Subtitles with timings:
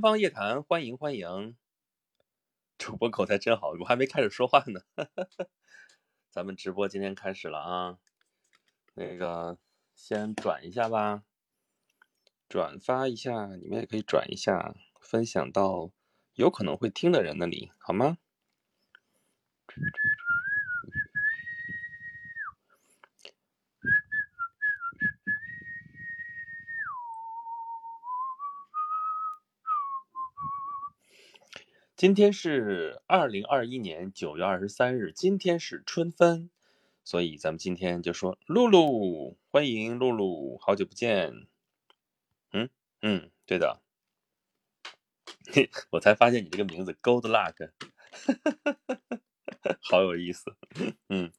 [0.00, 1.56] 方夜谈，欢迎欢迎。
[2.76, 4.80] 主播口才真好，我还没开始说话呢。
[6.30, 7.98] 咱们直播今天开始了啊，
[8.94, 9.58] 那个
[9.94, 11.22] 先转一下吧，
[12.48, 15.90] 转发一下，你们也可以转一下，分享到
[16.34, 18.18] 有可能会听的人那里，好吗？
[31.96, 36.50] 今天是二零二一年九月二十三日，今天是春分，
[37.02, 41.46] 所以咱们今天就说露露，欢迎露露，好久不见。
[42.52, 42.68] 嗯
[43.00, 43.80] 嗯，对的，
[45.54, 47.70] 嘿 我才发现你这个名字 “Gold Luck”，
[49.80, 50.54] 好有意思。
[51.08, 51.32] 嗯，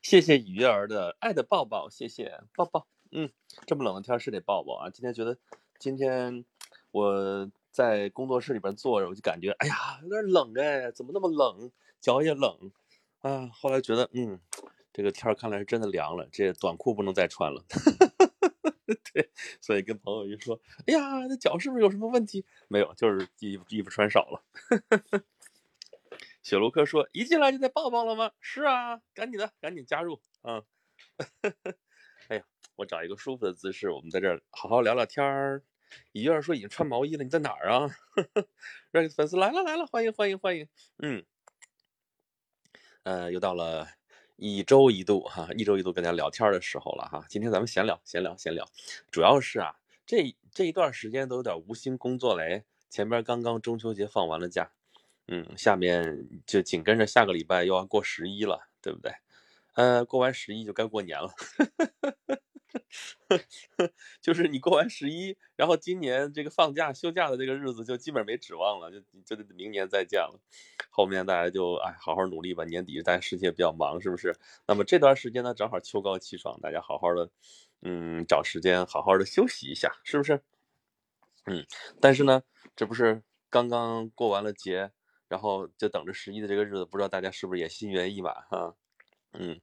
[0.00, 2.86] 谢谢鱼儿的爱的抱抱，谢谢抱抱。
[3.10, 3.32] 嗯，
[3.66, 4.90] 这么冷的天是得抱抱啊。
[4.90, 5.36] 今天觉得
[5.80, 6.44] 今天
[6.92, 7.50] 我。
[7.74, 11.72] 在工作室里边坐着，我就感觉，哎呀，有点冷哎，怎么那么冷？
[12.00, 12.70] 脚也冷
[13.18, 13.50] 啊。
[13.52, 14.38] 后来觉得，嗯，
[14.92, 17.64] 这个天儿看来是真的凉了，这短裤不能再穿了。
[19.12, 19.28] 对，
[19.60, 22.46] 所以跟朋友一说，哎呀，这脚是不是有什么问题？
[22.68, 24.44] 没有，就是衣服衣服穿少了。
[26.44, 28.30] 雪卢克说，一进来就得抱抱了吗？
[28.38, 30.62] 是啊，赶紧的，赶紧加入啊。
[32.28, 32.44] 哎呀，
[32.76, 35.64] 我找一个舒服的姿势，我们在这儿好好聊聊天儿。
[36.12, 37.90] 一月说已经穿毛衣了，你在哪儿啊？
[38.90, 40.68] 让粉丝来了来了，欢迎欢迎欢迎。
[40.98, 41.24] 嗯，
[43.02, 43.88] 呃，又到了
[44.36, 47.24] 一周一度哈，一周一度跟大家聊天的时候了哈。
[47.28, 48.68] 今天咱们闲聊闲聊闲聊，
[49.10, 49.76] 主要是啊，
[50.06, 52.64] 这这一段时间都有点无心工作嘞。
[52.90, 54.70] 前边刚刚中秋节放完了假，
[55.26, 59.12] 嗯，下面就紧跟着下个礼拜又要过十一了，对不对？
[59.74, 61.32] 呃，过完十一就该过年了。
[64.20, 70.40] 就是你过完十一，然后今年这个放假休假的这个日子就基本没指望了，就就得明年再见了。
[70.90, 74.34] 后面大家就哎好好努力吧，年底大家事情也比较忙，是不是？
[74.66, 77.30] 那么这段时间呢，正好秋高气爽，大家好好的，
[77.82, 80.40] 嗯，找时间好好的休息一下，是不是？
[81.46, 81.66] 嗯，
[82.00, 82.42] 但是呢，
[82.74, 84.90] 这不是刚刚过完了节，
[85.28, 88.74] 然后就等着十一的这个日子，不知道大家是不是也心猿意马哈？
[89.36, 89.60] 嗯，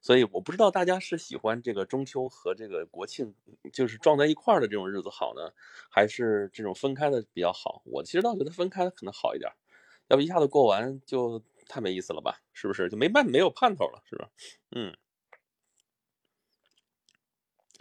[0.00, 3.34] 所以我不知道大家是喜欢这个中秋和这个国庆
[3.72, 5.52] 就是撞在一块儿的这种日子好呢，
[5.90, 7.82] 还是这种分开的比较好？
[7.84, 9.50] 我其实倒觉得分开可能好一点，
[10.08, 12.40] 要不一下子过完就太没意思了吧？
[12.52, 12.88] 是不是？
[12.88, 14.30] 就没办没有盼头了，是吧？
[14.70, 14.96] 嗯。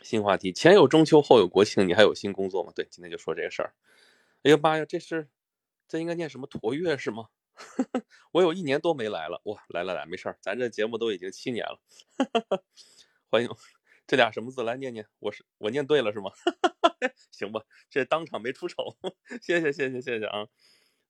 [0.03, 2.71] 新话题，前有中秋，后有国庆，你还有新工作吗？
[2.73, 3.73] 对，今天就说这个事儿。
[4.43, 5.27] 哎呀妈呀，这是
[5.87, 7.27] 这应该念什么驼月是吗？
[8.31, 11.79] 我有一年多没来了，哇，来了来，没事儿，咱这节目都已经七年了。
[13.29, 13.49] 欢迎，
[14.05, 15.07] 这俩什么字来念念？
[15.19, 16.31] 我是我念对了是吗？
[17.31, 18.97] 行吧，这当场没出丑，
[19.41, 20.47] 谢谢谢谢谢谢啊。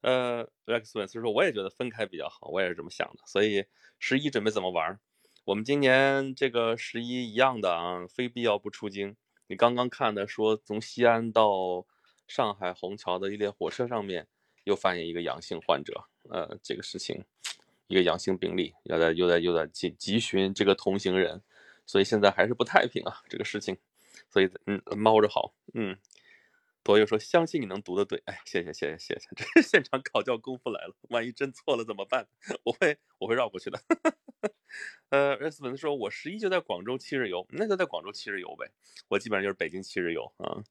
[0.01, 3.23] 呃，Rex 粉丝说我也觉得分开比较好，我也是这么想的。
[3.25, 3.65] 所以
[3.99, 4.99] 十一准备怎么玩？
[5.45, 9.15] 我们今年这个十一一样的啊，非必要不出京。
[9.47, 11.85] 你刚刚看的说从西安到
[12.27, 14.27] 上海虹桥的一列火车上面
[14.67, 16.03] 又发现一个阳性患者。
[16.29, 17.23] 呃，这个事情，
[17.87, 21.41] 一个阳性病例，又在又在又在急急寻这个同行人，
[21.85, 23.77] 所以现在还是不太平啊，这个事情，
[24.29, 25.97] 所以嗯，猫着好，嗯，
[26.83, 32.27] 多友说相信你能读的对，哎，谢谢谢谢谢谢，这 现场考教功夫来了，万一真错了怎么办？
[32.65, 33.79] 我会我会绕过去的。
[35.09, 38.69] 呃，S 粉丝说，我十一就在广州七日游，那就在广州七日游呗，
[39.07, 40.61] 我基本上就是北京七日游啊，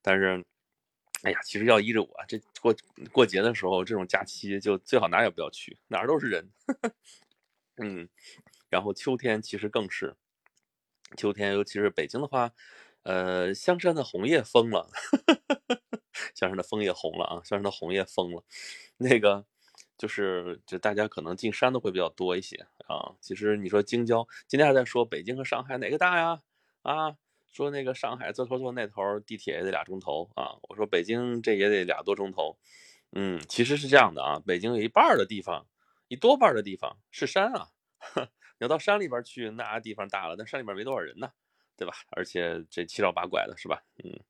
[0.00, 0.44] 但是。
[1.22, 2.74] 哎呀，其实要依着我，这过
[3.12, 6.50] 过节的时候，这种假期就最好哪也不要去，哪儿都是人。
[7.78, 8.08] 嗯，
[8.70, 10.16] 然后秋天其实更是，
[11.16, 12.52] 秋天尤其是北京的话，
[13.04, 14.90] 呃，香山的红叶疯了，
[16.34, 18.44] 香山的枫叶红了啊，香山的红叶疯了。
[18.98, 19.44] 那个
[19.98, 23.14] 就是就大家可能进山的会比较多一些啊。
[23.20, 26.42] 其实你说京郊，今天还在说北京和上海哪个大呀？
[26.82, 27.16] 啊？
[27.52, 30.56] 说那个上海这头坐那头地铁也得俩钟头啊！
[30.62, 32.56] 我说北京这也得俩多钟头，
[33.12, 35.66] 嗯，其实是这样的啊，北京有一半的地方，
[36.08, 37.68] 一多半的地方是山啊，
[38.16, 41.30] 你要到山里边去，那地方大了，但山里边没多少人呢，
[41.76, 41.92] 对吧？
[42.10, 43.84] 而且这七绕八拐的是吧？
[44.02, 44.20] 嗯，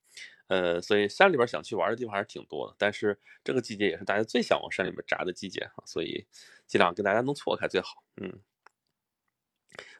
[0.49, 6.27] 呃，所以山里边想去玩的地方还是挺多的，但是这个季节也是大家最想往山里面扎的季节哈，所以
[6.67, 8.03] 尽量跟大家能错开最好。
[8.17, 8.41] 嗯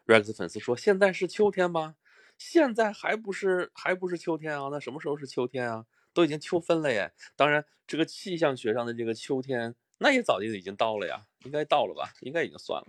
[0.07, 1.95] ，Rex 粉丝说现在是秋天吗？
[2.39, 4.69] 现在还不是还不是秋天啊？
[4.71, 5.87] 那什么时候是秋天啊？
[6.13, 7.13] 都已经秋分了耶。
[7.37, 12.13] 当然，这个气象学上的这个秋天，那也早就已经到了呀，应该到了吧？
[12.21, 12.87] 应该已经算了。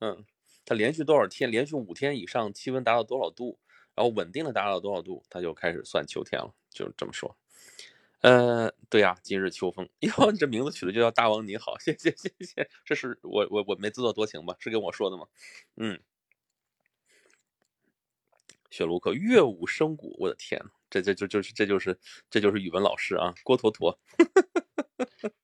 [0.00, 0.24] 嗯，
[0.64, 3.58] 它连续多少天，连续五天以上气温达到多少度，
[3.94, 7.36] 然后稳定的达到多少度，它就开始算秋天了，就这么说。
[8.20, 14.56] 呃，对呀，今日秋风， 哟，你这名字取的就叫大王你好，谢谢谢谢，这是我我我没自作多情吧？
[14.58, 15.26] 是跟我说的吗？
[15.76, 16.00] 嗯，
[18.70, 21.98] 雪卢克乐舞声鼓，我的天呐，这这就就是这就是
[22.30, 23.98] 这就是语文老师啊，郭坨坨。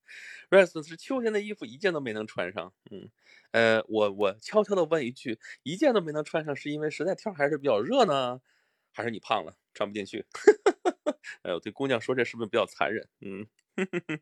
[0.51, 3.09] Rice 是秋天的衣服一件都没能穿上，嗯，
[3.51, 8.39] 呃，我我悄悄的问一句，一件都没能穿上，是因为实在天还是比较热呢，
[8.93, 10.23] 还是你胖了穿不进去？
[11.41, 13.07] 哎呦，对姑娘说这是不是比较残忍？
[13.21, 13.47] 嗯，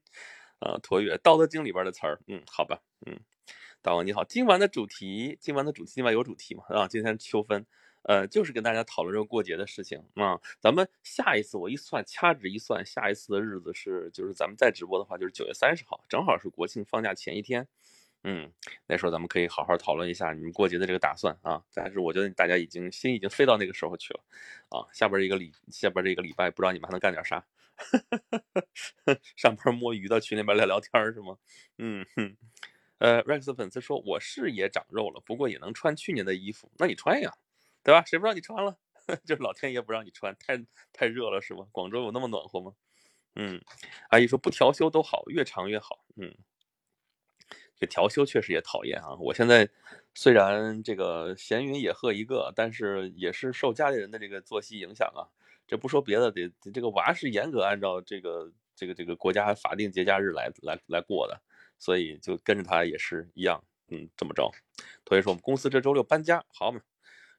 [0.59, 3.19] 啊，驼月《道德经》里边的词儿，嗯，好吧，嗯，
[3.81, 6.63] 大王你好，今晚的主题，今晚的主题，今晚有主题吗？
[6.69, 7.65] 啊，今天秋分。
[8.03, 10.39] 呃，就是跟大家讨论这个过节的事情啊。
[10.59, 17.67] 咱们下一次我一算，掐指一算，下一次的日子是，就是咱们再直播的话，就是九月三十号，正好是国庆放假前一天。
[18.25, 18.51] 嗯，
[18.87, 21.61] 那时候咱们可以好好讨论一下你们过节的这个打算啊。
[21.73, 24.23] 但是我觉得大家已经心已经飞到那个时候去了
[24.69, 24.87] 啊。
[24.93, 27.45] 下边一个礼，下边这个礼拜，不知道你们还能干点啥？
[29.35, 31.37] 上班摸鱼到群里边聊聊天是吗？
[31.79, 32.37] 嗯哼。
[32.99, 37.33] 呃，Rex 粉丝说我是也长肉了，不过也能穿去年的衣服，那你穿呀。
[37.83, 38.03] 对吧？
[38.05, 38.77] 谁不让你穿了？
[39.25, 40.57] 就是老天爷不让你穿，太
[40.93, 41.67] 太热了是吗？
[41.71, 42.73] 广州有那么暖和吗？
[43.35, 43.61] 嗯，
[44.09, 46.05] 阿姨说不调休都好，越长越好。
[46.15, 46.33] 嗯，
[47.75, 49.15] 这调休确实也讨厌啊。
[49.19, 49.67] 我现在
[50.13, 55.27] 虽然这个闲云野鹤一个，但是也是受家里人的这个作息影响啊。
[55.67, 61.41] 这不说别的，得这个娃是严格按照这个这个这个国家法定节假日来来来过的，
[61.79, 63.63] 所以就跟着他也是一样。
[63.87, 64.49] 嗯，这么着。
[65.03, 66.81] 同学说我们公司这周六搬家，好嘛？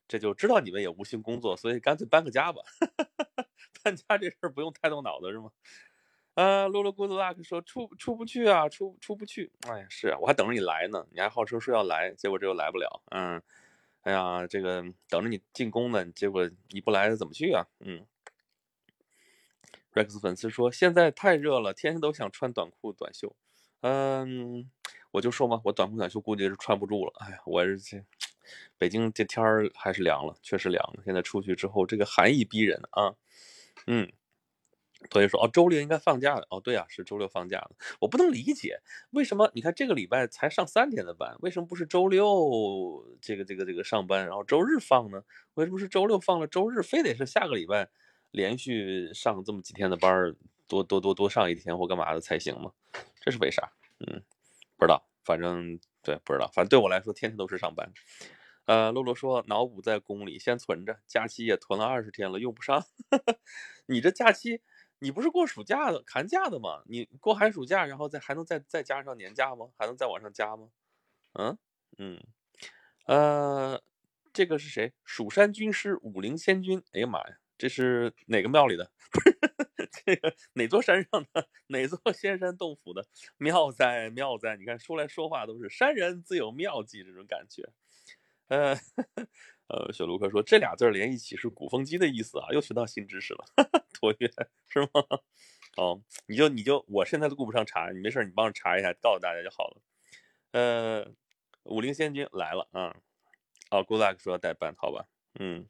[0.06, 2.62] 这就知道你们也无心工作，所以干脆搬个家吧。
[3.83, 5.51] 搬家这事儿不用太动脑子是吗？
[6.35, 9.53] 啊，露露 good luck 说出出不去啊，出出不去。
[9.69, 13.03] 哎呀，是啊，我还等着你来呢，你还号称说要来，结果这又来不了。
[13.11, 13.41] 嗯，
[14.03, 17.67] 哎呀，这个等着你进宫呢，结果你不来怎么去啊？
[17.81, 18.05] 嗯
[19.93, 23.37] ，Rex 粉丝说现在太热了，天天都想穿短裤短袖。
[23.83, 24.71] 嗯，
[25.14, 27.12] 我就说嘛，我短裤短袖估计是穿不住了。
[27.20, 28.05] 哎呀，我是这。
[28.76, 31.00] 北京这天儿还是凉了，确实凉了。
[31.05, 33.14] 现在出去之后，这个寒意逼人啊。
[33.87, 34.11] 嗯，
[35.08, 36.49] 同学说哦，周六应该放假的。
[36.50, 37.70] 哦，对啊，是周六放假的。
[38.00, 38.81] 我不能理解
[39.11, 39.49] 为什么？
[39.55, 45.22] 你看这个礼拜才上三天的班，为什么不是周六这个这个这个上班，然后周日放呢？
[45.55, 47.88] 为什么是周六放了，周日非得是下个礼拜
[48.32, 50.34] 连续上这么几天的班，
[50.67, 52.72] 多多多多上一天或干嘛的才行吗？
[53.20, 53.72] 这是为啥？
[54.00, 54.20] 嗯，
[54.76, 55.79] 不知道，反正。
[56.06, 57.91] 对，不知道，反正对我来说，天天都是上班。
[58.67, 62.85] 呃，露露说脑补在宫里，先存着，假期也囤了二十天了，用不上。
[63.87, 64.61] 你这假期，
[64.99, 66.82] 你不是过暑假的、寒假的吗？
[66.85, 69.71] 你过寒暑假，然后再还能再再加上年假吗？
[69.79, 70.69] 还能再往上加吗？
[71.32, 71.56] 嗯
[71.97, 72.23] 嗯，
[73.06, 73.82] 呃，
[74.35, 74.93] 这个是谁？
[75.05, 76.82] 蜀山军师武陵仙君。
[76.93, 78.91] 哎呀妈呀，这是哪个庙里的？
[80.05, 83.06] 这个哪座山上的 哪座仙山洞府的
[83.37, 84.56] 妙哉妙哉！
[84.56, 87.62] 你看说来说话都是山人自有妙计，这种感觉。
[88.49, 88.76] 呃
[89.69, 93.44] 呃，小卢克说这俩字连一起是鼓风机的意思啊，又学到新知识了。
[93.94, 94.31] 驼月
[94.69, 95.02] 是吗？
[95.76, 99.81] 哦，你就你就我现在都顾不上查，你没事你帮我查一下，告诉大家就好了。
[100.52, 101.11] 呃，
[101.64, 102.94] 武陵仙君来了啊！
[103.70, 105.06] 哦，Good luck 说要代班，好吧？
[105.41, 105.67] 嗯。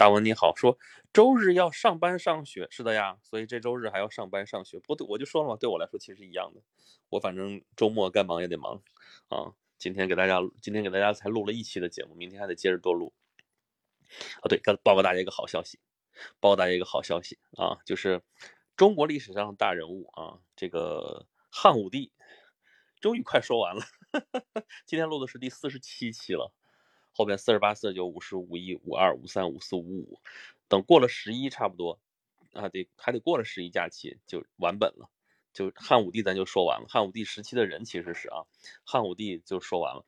[0.00, 0.78] 大文你好，说
[1.12, 4.80] 周日要上班上学，是的呀，所以这周日还要上班上学。
[4.80, 6.62] 不对，我就说了嘛，对我来说其实一样的，
[7.10, 8.82] 我反正周末该忙也得忙
[9.28, 9.52] 啊。
[9.76, 13.12] 今天给大家，今天给大家才录了一期的节目，明天还得接着多录。
[14.40, 15.78] 啊，对，报告大家一个好消息，
[16.40, 18.22] 报告大家一个好消息啊，就是
[18.78, 22.10] 中国历史上大人物啊，这个汉武帝
[23.02, 23.82] 终于快说完了，
[24.86, 26.54] 今天录的是第四十七期了。
[27.12, 30.18] 后边四十八、四十九、五十五、一、五二、五三、五四、五五，
[30.68, 31.98] 等过了十一，差不多
[32.52, 35.10] 啊，得还得过了十一假期就完本了。
[35.52, 38.46] 就汉武帝咱就说完了，汉武帝时期的人其实是啊，
[38.84, 40.04] 汉武帝就说完了。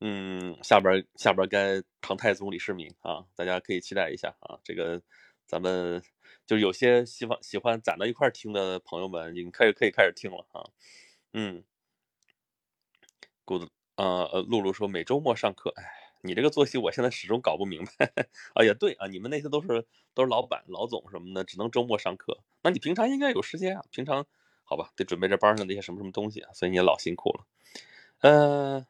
[0.00, 4.58] 嗯，下边下边该唐太宗李世民啊，大家可以期待一下啊。
[4.62, 5.02] 这个
[5.46, 6.00] 咱们
[6.46, 10.62] 就有些喜欢喜欢攒到一块听的朋友们，你可以可以开始听了啊。
[11.32, 11.64] 嗯
[13.44, 13.64] ，good
[13.96, 16.03] 啊呃，露露说每周末上课，哎。
[16.24, 18.12] 你这个作息，我现在始终搞不明白。
[18.54, 22.38] 啊，也对啊，你们那些都是都是老板、老总什么的，只能周末上课。
[22.62, 23.84] 那你平常应该有时间啊？
[23.90, 24.26] 平常
[24.64, 27.44] 好吧，得准备这班上那些什么什么东西啊，所以你也老辛苦了。
[28.20, 28.86] 呃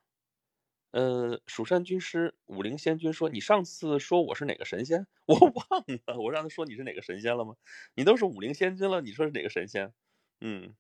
[0.92, 5.06] 呃，蜀山军师武陵仙君说：“你上次说我是哪个神仙？
[5.26, 7.56] 我忘了，我让他说你是哪个神仙了吗？
[7.96, 9.92] 你都是武陵仙君了，你说是哪个神仙？
[10.40, 10.74] 嗯，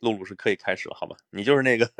[0.00, 1.16] 露露是可以开始了，好吧？
[1.30, 1.90] 你就是那个。”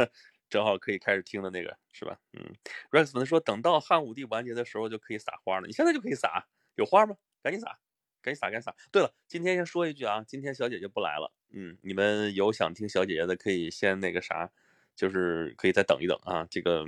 [0.48, 2.18] 正好可以开始听的那个是吧？
[2.32, 2.54] 嗯
[2.90, 7.16] ，Rex 说等到汉武帝完结的时候就可以撒花了，你现在就可以撒，有花吗？
[7.42, 7.78] 赶紧撒，
[8.22, 8.74] 赶紧撒，赶紧撒。
[8.90, 11.32] 对了，今天先说一句啊，今天小姐姐不来了。
[11.50, 14.50] 嗯，你们有想听小姐姐的，可以先那个啥，
[14.94, 16.46] 就是可以再等一等啊。
[16.50, 16.84] 这个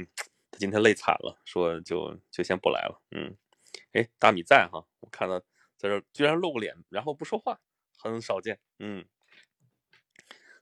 [0.50, 3.00] 她今天累惨了，说就就先不来了。
[3.12, 3.37] 嗯，
[3.93, 5.38] 哎，大米在哈，我看到
[5.77, 7.61] 在这居然露个脸，然后不说话，
[7.99, 8.59] 很少见。
[8.79, 9.05] 嗯，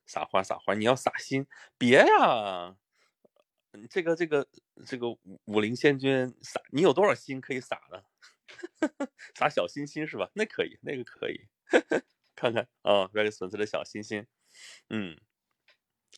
[0.04, 1.46] 撒花撒花，你要撒心，
[1.78, 2.76] 别呀。
[3.90, 4.48] 这个这个
[4.84, 8.02] 这个武武林仙君撒，你有多少心可以撒呢？
[9.34, 10.30] 撒小心心是吧？
[10.34, 11.48] 那可以，那个可以。
[12.36, 14.26] 看看啊，这个粉丝的小心心。
[14.90, 15.18] 嗯，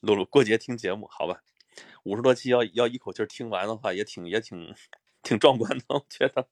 [0.03, 1.43] 露露过节听节目，好吧？
[2.05, 4.75] 五十多期要要一口气听完的话，也挺也挺
[5.23, 5.85] 挺壮观的。
[5.89, 6.49] 我觉得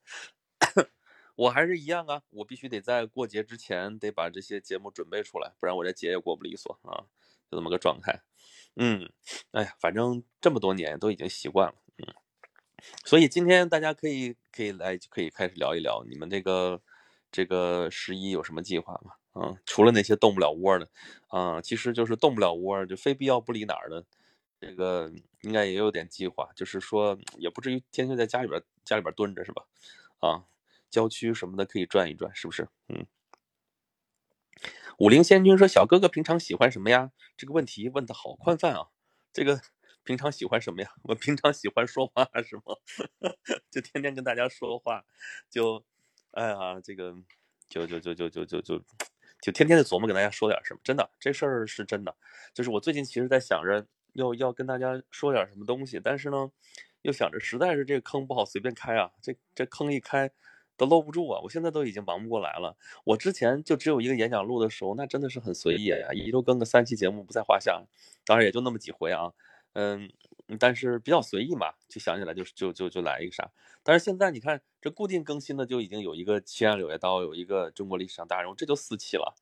[1.35, 7.05] 我还是一样啊，我必须得在过节之前得把这些节目准备出来，不然我这节也过不利索啊，
[7.51, 8.23] 就这么个状态。
[8.77, 9.11] 嗯，
[9.53, 12.07] 哎呀，反正这么多年都已经习惯了，嗯，
[13.07, 16.83] 所以今天大家可以可以来可以开始聊一聊你们这个
[17.33, 19.13] 这个十一有什么计划吗？
[19.35, 20.89] 嗯，除了那些动不了窝的，
[21.29, 24.05] 啊，其实就是动不了窝就非必要不离哪儿的，
[24.61, 29.65] 这个应该也有点计划，就是说也不至于天天在家里边家里边蹲着是吧？
[30.21, 30.45] 啊，
[30.91, 32.69] 郊区什么的可以转一转，是不是？
[32.89, 33.07] 嗯。
[34.99, 38.89] 武陵仙君说：“小哥哥平常喜欢什么呀？”这个问题问的好宽泛啊！
[39.33, 39.61] 这个
[40.05, 40.91] 平常喜欢什么呀？
[41.03, 42.75] 我平常喜欢说话是吗？
[43.71, 45.05] 就天天跟大家说话，
[45.51, 45.85] 就
[46.31, 47.15] 哎呀，这个
[47.69, 48.79] 就就就就就就就
[49.43, 50.81] 就天天的琢磨跟大家说点什么。
[50.83, 52.17] 真的，这事儿是真的。
[52.55, 56.51] 就是我最近其实在想着要要跟大家说点什么东西，但是呢，
[57.03, 59.11] 又想着实在是这个坑不好随便开啊。
[59.21, 60.31] 这这坑一开。
[60.77, 61.41] 都搂不住啊！
[61.43, 62.77] 我现在都已经忙不过来了。
[63.05, 67.83] 我之前就只有一个演讲录的时候，那真的是很随意呀，一周更个三期节目不在话下。
[68.25, 69.33] 当然也就那么几回啊，
[69.73, 70.11] 嗯，
[70.59, 73.51] 但是比较随意嘛，就想起来就就就就来一个啥。
[73.83, 79.35] 但是现在你看，这固定更新的就已经有一个《七案柳叶刀》，有一个《中国历史上大人物》，这就四期了。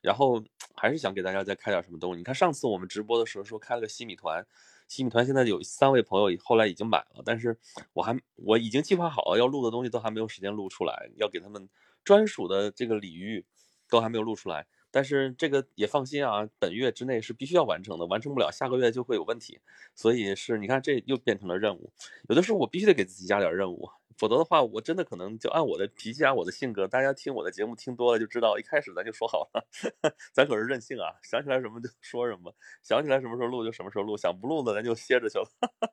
[0.00, 0.42] 然后
[0.76, 2.18] 还是想给大家再开点什么东西。
[2.18, 4.46] 你看上次我们直播的时候说开了个西米团。
[4.90, 7.56] 西米团现在有三位朋友，后来已经买了，但是
[7.92, 11.68] 我还我已经计划好了要录的东西都还没有时间录出来，要给他们
[12.02, 13.46] 专属的这个礼遇
[13.88, 14.66] 都还没有录出来。
[14.90, 19.60] 但是这个也放心啊，本月之内是必须要完成的，完成不了下个月就会有问题。
[19.94, 21.92] 所以是你看这又变成了任务，
[22.28, 23.88] 有的时候我必须得给自己加点任务。
[24.20, 29.66] 否则的话，我真的可能就按我的脾气，按我的性格，大家听我的节目听多了就知道，一开始咱就说好了，
[30.30, 35.48] 咱可是任性啊，想起来什么就说什么，想起来什么时候录就什么时候录，想不录的咱就歇着去了。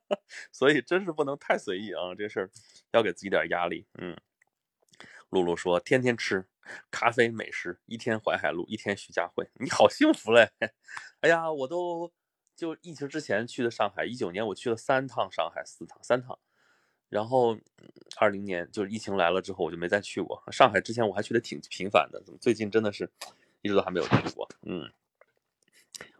[0.51, 2.51] 所以真是不能太随意啊，这事儿
[2.91, 3.87] 要给自己点压力。
[3.93, 4.13] 嗯，
[5.29, 6.45] 露露说天天吃
[6.91, 10.51] 咖啡美食，一天淮海路，一天徐家汇，你好幸福嘞！
[11.21, 12.11] 哎呀，我都
[12.57, 16.37] 就疫情之前去的上海，一九年我去了三趟上海，四趟三趟。
[17.09, 17.57] 然后，
[18.19, 20.81] 二零年就是疫情来了之后，我就没再去过上海。
[20.81, 23.09] 之前我还去的挺频繁的，怎么最近真的是
[23.61, 24.47] 一直都还没有去过？
[24.63, 24.91] 嗯，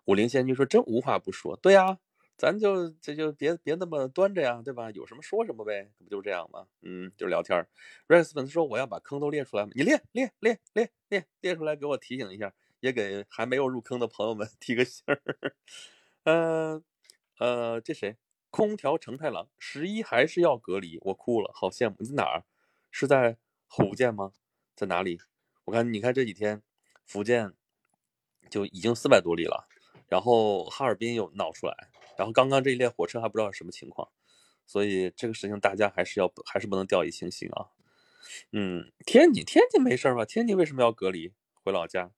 [0.06, 1.58] 武陵仙君说真无话不说。
[1.58, 1.98] 对呀，
[2.38, 4.89] 咱就这就别别那么端着呀，对吧？
[4.91, 6.67] 有什么说什么呗，不就这样吗？
[6.84, 7.67] 嗯，就聊天。
[8.08, 9.67] Rex 粉丝说我要把坑都列出来？
[9.74, 15.22] 你列列列列列列出来给我提醒一下，也给还没有入坑的朋友们 提个醒儿。
[16.24, 16.84] 嗯
[17.39, 18.15] 呃，这谁？
[18.57, 21.95] 空调成太郎十一还是要隔离，我哭了，好羡慕。
[21.99, 22.43] 你在哪儿？
[22.89, 23.37] 是在
[23.67, 24.33] 福建吗？
[24.75, 25.19] 在哪里？
[25.65, 26.63] 我看你看这几天
[27.05, 27.53] 福建
[28.49, 29.67] 就已经四百多例了，
[30.07, 34.09] 然后哈尔滨又闹出来，然后刚刚这一列火车还不知道什么情况，
[34.65, 37.69] 所以这个事情大家还是要还是不能掉以轻心啊。
[38.51, 40.25] 嗯，天津天津没事吧？
[40.25, 41.31] 天津为什么要隔离？
[41.63, 42.11] 回老家？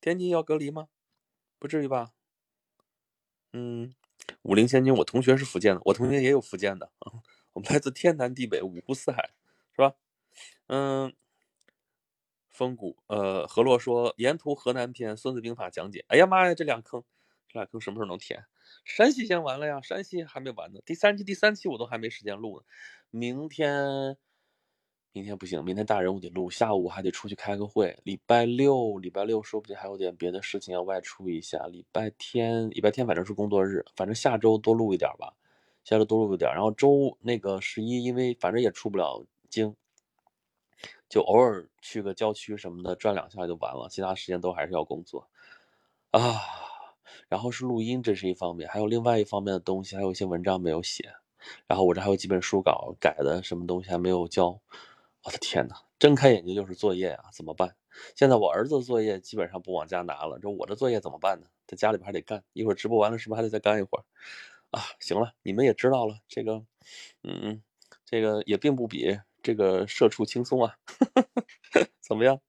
[0.00, 0.88] 天津要隔离吗？
[1.60, 2.10] 不至于吧？
[3.52, 3.94] 嗯。
[4.42, 6.90] 武陵仙君，我同学是福建的，我同学也有福建的。
[7.54, 9.30] 我们来自天南地北，五湖四海，
[9.74, 9.94] 是吧？
[10.66, 11.12] 嗯，
[12.50, 16.04] 风谷，呃，河洛说沿途河南篇《孙子兵法》讲解。
[16.08, 17.02] 哎呀妈呀，这两坑，
[17.48, 18.44] 这俩坑什么时候能填？
[18.84, 20.80] 山西先完了呀，山西还没完呢。
[20.84, 22.64] 第三期、第三期我都还没时间录呢，
[23.10, 24.16] 明天。
[25.14, 27.96] 明天不行，明天大人物得录，下午还得出去开个会。
[28.02, 31.68] 礼拜六，礼拜六说不定还有点别的事情要外出一下。
[31.68, 35.32] 礼拜天，礼拜天反正是工作日，反正下周多录一点吧，
[35.84, 36.50] 下周多录一点。
[36.52, 39.76] 然后周那个十一，因为反正也出不了京，
[41.08, 45.28] 就偶尔去个郊区什么的转两下就完了，其他时间都还是要工作
[46.10, 46.40] 啊。
[47.28, 51.08] 然后是录音，这是一方面，还有另外一方面的东西，还有一些文章没有写。
[51.68, 54.60] 然后我这还有几本书稿改的，什么东西还没有交。
[55.24, 57.74] 我的天哪，睁开眼睛就是作业啊，怎么办？
[58.14, 61.46] 现在我儿子的作业基本上不往家拿了，这我的作业怎么办呢？
[61.66, 64.04] 在家里边还得干，一会儿直播完了是不是还得再干一会儿？
[64.70, 66.64] 啊，行了，你们也知道了，这个，
[67.22, 67.62] 嗯，
[68.04, 70.76] 这个也并不比这个社畜轻松啊，
[72.00, 72.40] 怎么样？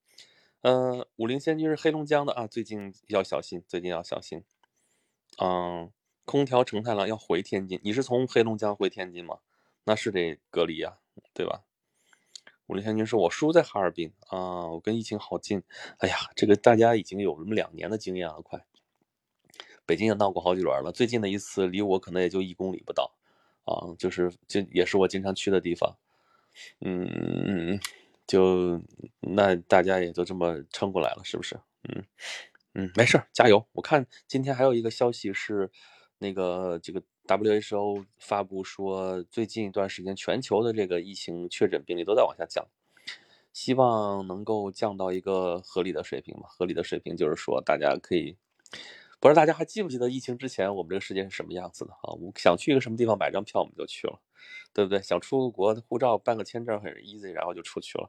[0.61, 4.43] 呃，武陵仙君是黑龙江的啊，最近要小心，最近要小心。
[5.41, 5.91] 嗯，
[6.25, 9.37] 空调成太郎要回天津，你是从黑龙江回天津吗？
[9.85, 10.97] 那是得隔离呀，
[11.33, 11.63] 对吧？
[12.67, 15.61] 武陵仙君说：“我叔在哈尔滨啊，我跟疫情好近。
[15.99, 18.65] 哎呀，这个大家已经有那么两年的经验了，快。
[19.85, 23.13] 北京也闹过好几轮了，最近的一次离我可能也就一公里不到
[23.65, 25.95] 啊，就是就也是我经常去的地方。
[26.81, 27.79] 嗯，
[28.25, 28.81] 就
[29.19, 31.59] 那大家也就这么撑过来了，是不是？
[31.87, 32.03] 嗯
[32.73, 33.67] 嗯，没事，加油。
[33.73, 35.69] 我看今天还有一个消息是，
[36.17, 42.67] 那个这个。” WHO 发布说，最近一段时间全球的这个疫情确诊病例都在往下降，
[43.51, 46.47] 希望能够降到一个合理的水平嘛？
[46.47, 48.37] 合理的水平就是说，大家可以，
[49.19, 52.13] 不知道大家还记不记得疫情之前我们这个世界是什么样子的啊？
[52.13, 54.19] 我们想去一个什么地方买张票我们就去了，
[54.71, 55.01] 对不对？
[55.01, 58.07] 想出国护照办个签证很 easy，然后就出去了，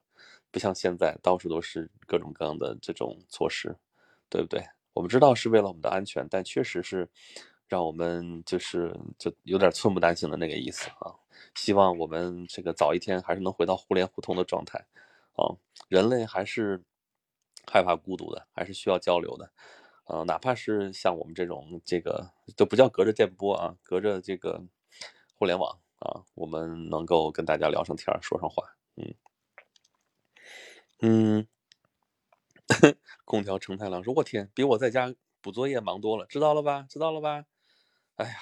[0.50, 3.74] 不像现在到处都是各种各样的这种措施，
[4.28, 4.62] 对不对？
[4.92, 7.08] 我们知道是为了我们的安全，但确实是。
[7.68, 11.14] 让我们就是就有点寸步难行的那个意思啊！
[11.54, 14.78] 希望我们这个早一天还是能回到互联互通的状态
[15.34, 15.50] 啊！
[15.88, 16.82] 人类还是
[17.70, 19.50] 害怕孤独的，还是需要交流的，
[20.04, 24.62] 呃，哪怕是像我们这种这个都不叫隔着电波啊，隔着这个
[25.34, 28.62] 互联网啊，我们能够跟大家聊上天说上话，
[28.96, 29.14] 嗯
[31.00, 31.46] 嗯。
[33.24, 36.84] 空调成太郎说：“我天，比我在家补作业忙多了，知道了吧？
[36.88, 37.44] 知道了吧？”
[38.16, 38.36] 哎呀，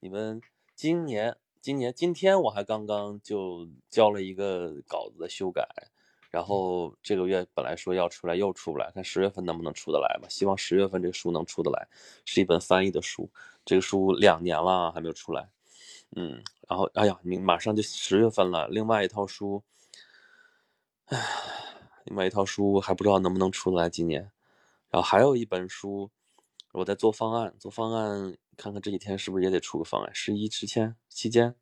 [0.00, 0.40] 你们
[0.74, 5.64] 今年今年今天我还刚刚就交了一个稿子的修改，
[6.32, 10.26] 然后这个月本来说要出来又出不来，看十月份能不能出得来吧。
[10.28, 11.86] 希望十月份这个书能出得来，
[12.24, 13.30] 是一本翻译的书，
[13.64, 15.48] 这个书两年了还没有出来。
[16.16, 19.62] 嗯，然后哎呀，你马上就十月份了，另外一套书，
[21.04, 21.24] 哎，
[22.02, 24.22] 另外一套书还不知道能不能出得来今年。
[24.90, 26.10] 然后还有一本书，
[26.72, 28.36] 我在做方案，做方案。
[28.58, 30.12] 看看这几天是不是也得出个方案？
[30.12, 31.54] 十一之前期间，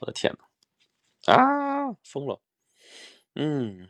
[0.00, 2.40] 我的天呐，啊，疯了！
[3.34, 3.88] 嗯，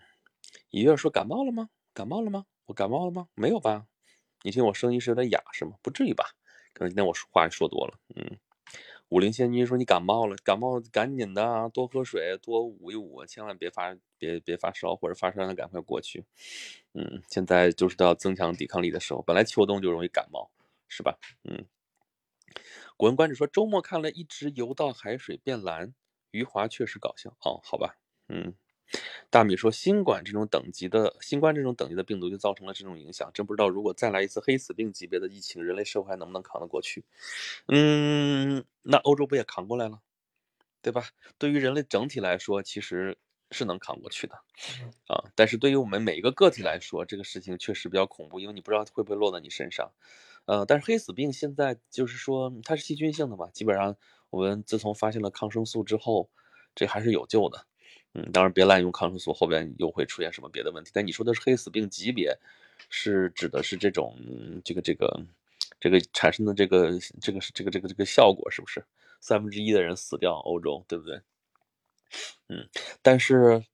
[0.71, 1.69] 一月说感冒了吗？
[1.93, 2.47] 感冒了吗？
[2.65, 3.29] 我感冒了吗？
[3.35, 3.87] 没有吧？
[4.43, 5.77] 你听我声音是有点哑是吗？
[5.83, 6.31] 不至于吧？
[6.73, 7.99] 可能今天我说话说多了。
[8.15, 8.39] 嗯，
[9.11, 16.25] 武陵仙君说你感冒了，感冒赶紧的多喝水，多捂一捂，千万别发别别发烧或者发烧了赶快过去。
[16.95, 20.51] 嗯，现在就是都要增强抵抗力的时候，本来秋冬就容易感冒，
[20.89, 21.19] 是吧？
[21.45, 21.67] 嗯。
[22.97, 25.95] 古文观止说，周末看了一直游到海水变蓝，
[26.31, 27.97] 余华确实搞笑哦，好吧，
[28.29, 28.55] 嗯，
[29.29, 37.05] 大米说，新冠这种等级的新冠这种等级的病毒就造成了这种影响，真不知道如果再来一次黑死病级别的疫情，人类社会还能不能扛得过去？
[37.69, 40.01] 嗯，那欧洲不也扛过来了，
[40.81, 41.09] 对吧？
[41.39, 43.19] 对于人类整体来说，其实
[43.51, 44.35] 是能扛过去的
[45.09, 49.93] 啊，但是对于我们每一个个体来说，这个事情确实比较恐怖，因为你不知道会不会落在你身上。
[50.47, 53.97] 呃，但是黑死病现在就是说它是细菌性的嘛，基本上
[54.31, 56.31] 我们自从发现了抗生素之后，
[56.75, 57.67] 这还是有救的。
[58.15, 60.91] 嗯，当然别滥用抗生素，后边又会出现什么别的问题。
[60.95, 62.35] 但你说的是黑死病级别，
[62.89, 64.17] 是指的是这种
[64.65, 65.21] 这个这个
[65.79, 68.83] 这个产生的这个这个这个这个这个效果是不是？
[69.21, 71.21] 三分之一的人死掉，欧洲对不对？
[72.49, 72.69] 嗯，
[73.03, 73.65] 但是，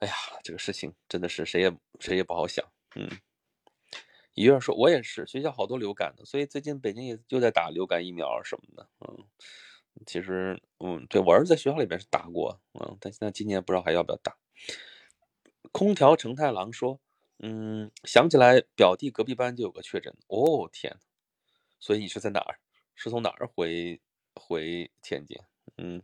[0.00, 2.64] 哎呀，这个事情真的是谁也谁也不好想。
[2.96, 3.08] 嗯。
[4.34, 8.88] 一月说，我也是，学校好多流感的，所以最近北京也就在打流感疫苗什么的。
[9.00, 9.24] 嗯，
[10.06, 14.36] 其实，嗯，对我儿子在学校里边是打过，嗯，但现在今年不知道还要不要打。
[15.72, 17.00] 空调成太郎说，
[17.38, 20.96] 嗯，想起来表弟隔壁班就有个确诊，哦天，
[21.80, 22.58] 所以你是在哪儿？
[22.96, 24.00] 是从哪儿回
[24.34, 25.38] 回天津？
[25.78, 26.02] 嗯。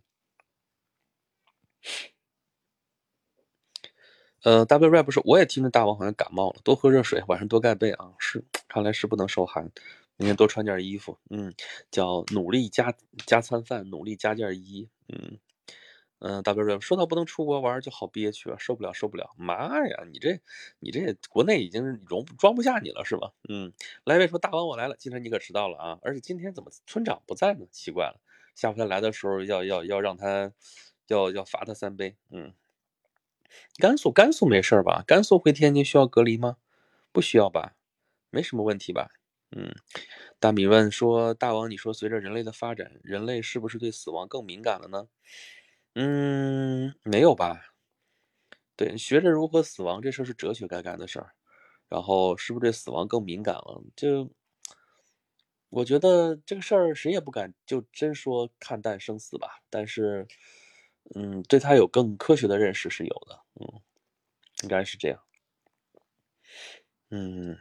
[4.43, 8.13] 呃，W rap 说，我也听着大王好像感冒了，多喝热水，晚上多盖被啊。
[8.19, 9.71] 是，看来是不能受寒，
[10.17, 11.19] 明天多穿件衣服。
[11.29, 11.53] 嗯，
[11.91, 12.95] 叫努力加
[13.27, 14.89] 加餐饭，努力加件衣。
[15.09, 15.39] 嗯
[16.21, 19.31] 嗯，W rap 说到不能出国玩就好憋屈啊，受不了受不了。
[19.37, 20.41] 妈呀，你这
[20.79, 23.33] 你这国内已经容装不下你了是吧？
[23.49, 23.73] 嗯，
[24.05, 27.67] 来位说大王我来了，今天你可迟到了啊，而且今天怎么村长不在呢？
[27.71, 28.19] 奇怪了，
[28.55, 30.53] 下回他来的时候要要要让他
[31.09, 32.17] 要要罚他三杯。
[32.31, 32.55] 嗯。
[33.77, 35.03] 甘肃，甘肃没事吧？
[35.07, 36.57] 甘肃回天津需要隔离吗？
[37.13, 37.75] 不需要吧？
[38.31, 39.11] 没什么问题吧？
[39.57, 39.75] 嗯。
[40.41, 45.09] 大米问说：“大王，你说随着人类的发展，人类是不是对死亡更敏感了呢？”
[45.97, 47.75] 嗯，没有吧？
[48.77, 51.33] 对，学着如何死亡这事是哲学该干的事儿。
[51.89, 53.83] 然后是不是对死亡更敏感了？
[53.97, 54.31] 就
[55.71, 59.61] 我觉得这个事儿谁也不敢就真说看淡生死吧。
[59.71, 60.27] 但是。
[61.15, 63.81] 嗯，对他有更科学的认识是有的，嗯，
[64.63, 65.21] 应该是这样。
[67.11, 67.59] 嗯，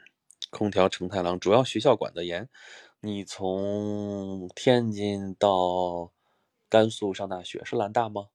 [0.51, 2.47] 空调成太郎主要学校管得严。
[2.99, 6.11] 你从天津到
[6.69, 8.27] 甘肃上大学是兰大吗？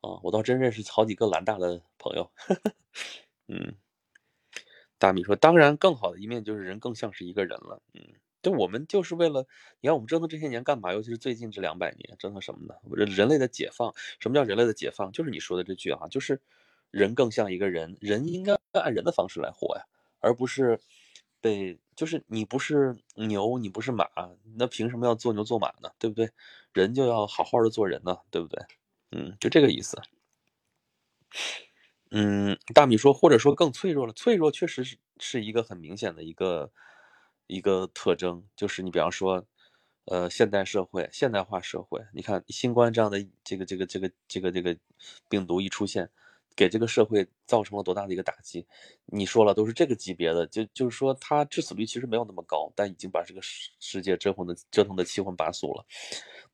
[0.00, 2.30] 啊，我倒真认识好几个兰大的朋友。
[3.48, 3.74] 嗯，
[4.98, 7.82] 大米说，当然更好的一面就是人更像是一个人了。
[7.94, 8.00] 嗯，
[8.44, 9.44] 就我们就是为了，
[9.80, 10.92] 你看我们折腾这些年干嘛？
[10.92, 12.74] 尤其是最近这两百年，折腾什么呢？
[12.94, 13.92] 人人类的解放。
[14.20, 15.10] 什么叫人类的解放？
[15.10, 16.40] 就是你说的这句啊，就是
[16.92, 19.82] 人更像一个人，人应该按人的方式来活呀，
[20.20, 20.78] 而不是。
[21.40, 24.08] 被就是你不是牛，你不是马，
[24.56, 25.90] 那凭什么要做牛做马呢？
[25.98, 26.30] 对不对？
[26.72, 28.64] 人就要好好的做人呢，对不对？
[29.10, 30.00] 嗯，就这个意思。
[32.10, 34.12] 嗯，大米说，或者说更脆弱了。
[34.14, 36.72] 脆弱确实是是一个很明显的一个
[37.46, 39.44] 一个特征，就是你比方说，
[40.06, 44.76] 呃，现代社会、现代化社会，你看新冠这样的这个这个这个这个这个
[45.28, 46.10] 病毒一出现。
[46.56, 48.64] 给这个社会造成了多大的一个打击？
[49.06, 55.84] 你说了都是这个级别的，就就是说它致死率其实没有那么高，但已经把这个世世界折腾的折腾的七荤八素了。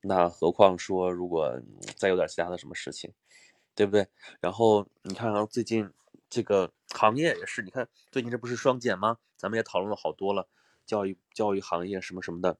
[0.01, 1.55] 那何况说如果
[1.95, 3.13] 再有点其他的什么事情，
[3.75, 4.07] 对不对？
[4.39, 5.87] 然后你看啊，最近
[6.31, 9.19] 这个行业也是，你看最近这不是双减吗？
[9.37, 10.47] 咱们也讨论了好多了，
[10.85, 12.57] 教育教育行业什么什么的，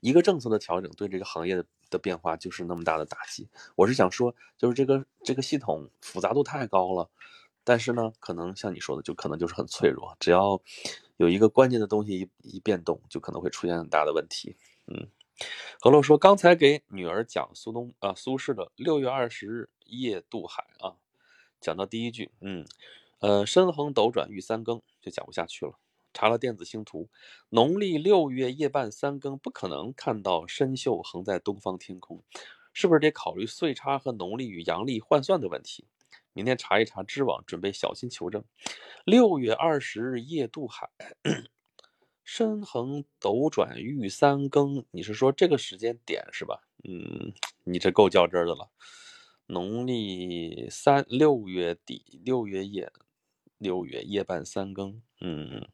[0.00, 1.64] 一个政策的调整对这个行业的。
[1.90, 3.48] 的变化就是那么大的打击。
[3.76, 7.08] 我是想说，就是这个这个系统复杂度太高了，
[7.62, 10.16] 但是呢，可能像你说的，就可能就是很脆弱。
[10.18, 10.60] 只要
[11.18, 14.56] 有一个关键的东西一一变动，就可能会出现很大的问题。
[14.88, 15.08] 嗯，
[15.78, 20.96] 何洛说，刚才给女儿讲苏东啊苏轼的《六月二十日夜渡海》啊，
[21.60, 22.66] 讲到第一句，嗯
[23.20, 25.78] 呃，身横斗转欲三更，就讲不下去了。
[26.14, 27.10] 查了电子星图，
[27.50, 32.22] 农历六月夜半三更不可能看到参宿横在东方天空，
[32.72, 35.84] 是不是得考虑岁差和农历与阳历换算的问题？
[36.32, 38.42] 明天查一查知网，准备小心求证。
[39.04, 40.88] 六月二十日夜渡海，
[42.24, 46.62] 身横斗转欲三更，你是说这个时间点是吧？
[46.82, 47.32] 嗯，
[47.64, 48.70] 你这够较真的了。
[49.46, 52.90] 农历三六月底六月夜，
[53.58, 55.68] 六月夜半三更，嗯。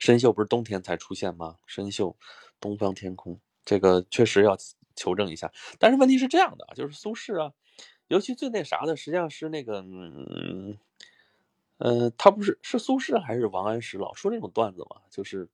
[0.00, 1.56] 参宿不是冬天才出现吗？
[1.66, 2.16] 参宿，
[2.60, 4.56] 东方天空，这个确实要
[4.96, 5.52] 求证一下。
[5.78, 7.52] 但是问题是这样的，就是苏轼啊，
[8.08, 10.78] 尤其最那啥的，实际上是那个，嗯，
[11.78, 15.02] 呃，他不是是苏轼还是王安石老说这种段子嘛？
[15.10, 15.48] 就是，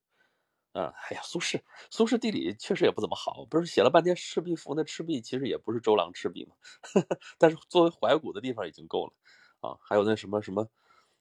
[0.73, 6.55] 嗯，哎呀，苏轼，苏轼地理确实也不怎么好，不是写了半天《赤壁赋》，那赤壁其实也不是周郎赤壁嘛。
[7.37, 9.13] 但是作为怀古的地方已经够了
[9.59, 9.77] 啊。
[9.81, 10.69] 还有那什么什么，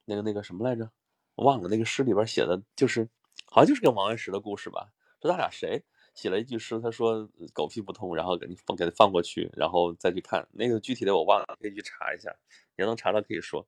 [0.04, 0.90] 那个那个什么来着？
[1.36, 3.08] 忘了那个诗里边写的就是，
[3.46, 4.92] 好像就是跟王安石的故事吧。
[5.20, 5.82] 说他俩谁
[6.14, 12.34] 写了一句诗，他说狗屁不通，然后给你放给他放过去，然后再去看那个具体的我忘了，可以去查一下。
[12.76, 13.66] 你要能查到可以说。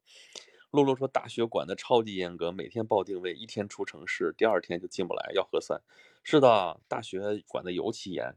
[0.73, 5.81] 露露说大学管的超级严格，每天报定位，一天出城市，第二天就进不来，要核酸。
[6.23, 8.37] 是的，大学管的尤其严。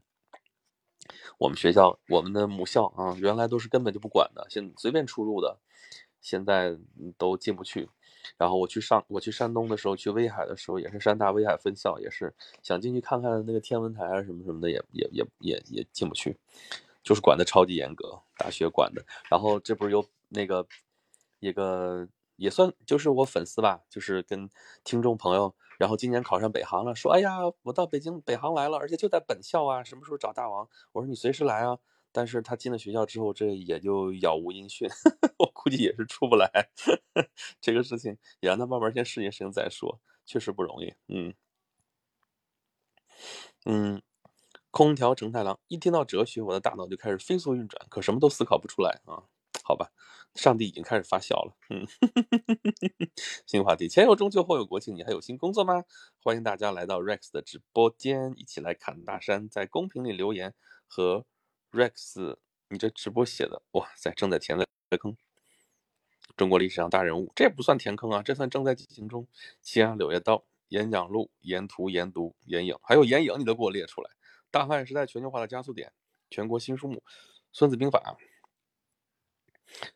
[1.38, 5.58] 我们学校我们的母校啊，原来都是根本就不管的，现随便出入的，
[6.20, 6.78] 现在
[7.18, 7.90] 都进不去。
[8.36, 16.36] 然后我去上我去山东的时候，去威海的时候，也是山大威海分校，也是想进去看看那个天文台啊什么什么的，也也也也也进不去，
[17.02, 19.04] 就是管的超级严格，大学管的。
[19.28, 20.66] 然后这不是有那个
[21.38, 24.48] 一个也算就是我粉丝吧，就是跟
[24.84, 30.68] 听众朋友，然后今年考上北航了，说哎呀，我到北京北航来了，而且就在本校啊，什么时候找大王？
[30.92, 31.78] 我说你随时来啊。
[32.12, 34.88] 但是他进了学校之后，这也就杳无音讯，
[35.38, 36.50] 我估计也是出不来。
[37.60, 40.94] 这个事情也让他慢慢先适应适应再说，确实不容易。
[41.08, 41.34] 嗯
[43.66, 44.02] 嗯，
[44.70, 49.22] 空调成太郎，一听到哲学，我的大脑就开始飞速运转，可什么都思考不出来啊。
[49.62, 49.92] 好吧，
[50.34, 51.54] 上帝已经开始发笑了。
[51.68, 51.86] 嗯，
[53.46, 55.84] 新话题，前有中秋，后有国庆，你还有新工作吗？
[56.24, 60.54] 欢迎大家来到 Rex 的直播间，一起来侃大山，在公屏里留言
[60.88, 61.24] 和。
[61.72, 62.36] Rex，
[62.68, 64.66] 你这直播写的哇塞，正在填的
[64.98, 65.16] 坑。
[66.36, 69.28] 中国历史上大人物，这也不算填坑啊，这算正在进行中。
[69.62, 74.10] 西安柳叶刀、演讲录、沿途、研读、眼影，还有眼影，你都给我列出来。
[74.50, 75.92] 大汉时代全球化的加速点，
[76.28, 76.96] 全国新书目，
[77.52, 78.00] 《孙子兵法》。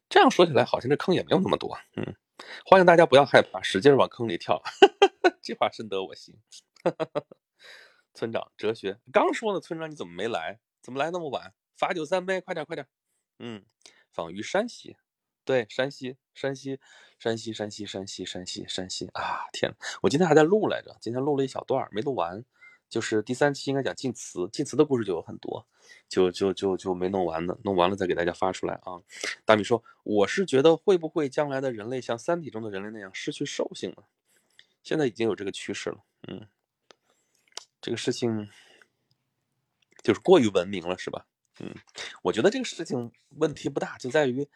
[0.08, 1.76] 这样说起来，好像这坑也没有那么多。
[1.96, 2.14] 嗯，
[2.64, 4.62] 欢迎大家不要害怕，使劲往坑里跳。
[5.42, 6.38] 这话深得我心。
[8.14, 10.60] 村长，哲学刚说呢，村长你怎么没来？
[10.80, 11.52] 怎么来那么晚？
[11.76, 12.86] 罚酒三杯，快点快点。
[13.38, 13.64] 嗯，
[14.10, 14.96] 访于山西，
[15.44, 16.78] 对，山西，山西，
[17.18, 19.46] 山西，山西，山西，山西，山西啊！
[19.52, 22.44] 天我今天还在录来着，今天录了一小段没录完，
[22.88, 25.66] 就是第三期应该讲晋祠，晋祠的故事就有很多，
[26.08, 29.02] 就就就就没弄完呢，弄完了再给大家发出来啊。
[29.44, 34.04] 大米说，我是觉得会不会将来的人类像《三体》中的人类那样失去兽性呢？
[34.82, 36.46] 现在已经有这个趋势了，嗯，
[37.80, 38.48] 这个事情
[40.02, 41.26] 就是过于文明了，是吧？
[41.60, 41.74] 嗯，
[42.22, 44.48] 我觉得这个事情问题不大，就在于，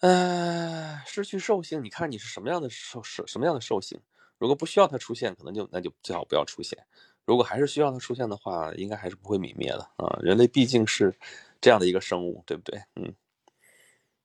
[0.00, 4.00] 呃，失去兽性，你看你是什么样的兽，什什么样的兽性？
[4.38, 6.76] 如果不需要它出现，可能就那就最好不要出现；
[7.24, 10.18] 如果还是需要它出现的话，应该还是不会泯灭的啊！
[10.20, 11.16] 人类毕竟是
[11.60, 12.82] 这样的一个生物，对不对？
[12.96, 13.14] 嗯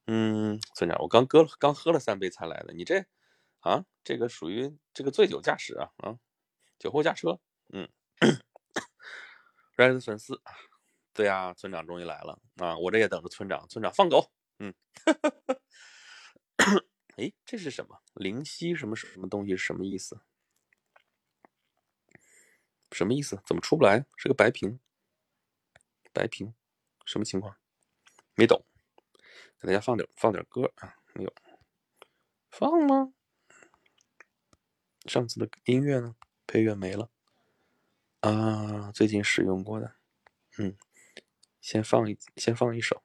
[0.07, 3.05] 嗯，村长，我刚喝了刚喝了三杯才来的，你这
[3.59, 6.17] 啊，这个属于这个醉酒驾驶啊啊，
[6.79, 7.39] 酒后驾车，
[7.73, 7.87] 嗯，
[9.77, 10.41] rise 粉丝。
[11.17, 12.77] 对呀，村长终于来了啊！
[12.77, 13.67] 我这也等着村长。
[13.67, 14.71] 村长放狗，嗯，
[17.17, 17.99] 哎，这是什么？
[18.13, 19.57] 灵犀什么什么东西？
[19.57, 20.21] 什么意思？
[22.91, 23.41] 什么意思？
[23.47, 24.05] 怎么出不来？
[24.15, 24.79] 是个白屏，
[26.13, 26.53] 白屏，
[27.03, 27.57] 什么情况？
[28.35, 28.63] 没懂。
[29.59, 31.33] 给大家放点放点歌啊，没有
[32.51, 33.11] 放吗？
[35.07, 36.15] 上次的音乐呢？
[36.45, 37.09] 配乐没了
[38.19, 38.91] 啊？
[38.91, 39.95] 最近使用过的，
[40.59, 40.77] 嗯。
[41.61, 43.01] 先放一，先放一首。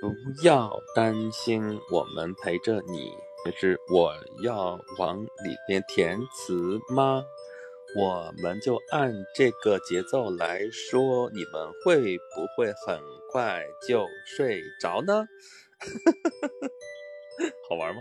[0.00, 3.10] 不要担心，我们陪着你。
[3.44, 5.28] 可是我要往里
[5.68, 7.22] 面填词吗？
[7.96, 13.00] 我们就按这个节奏来说，你们会不会很
[13.32, 15.24] 快就睡着呢？
[17.68, 18.00] 好玩吗？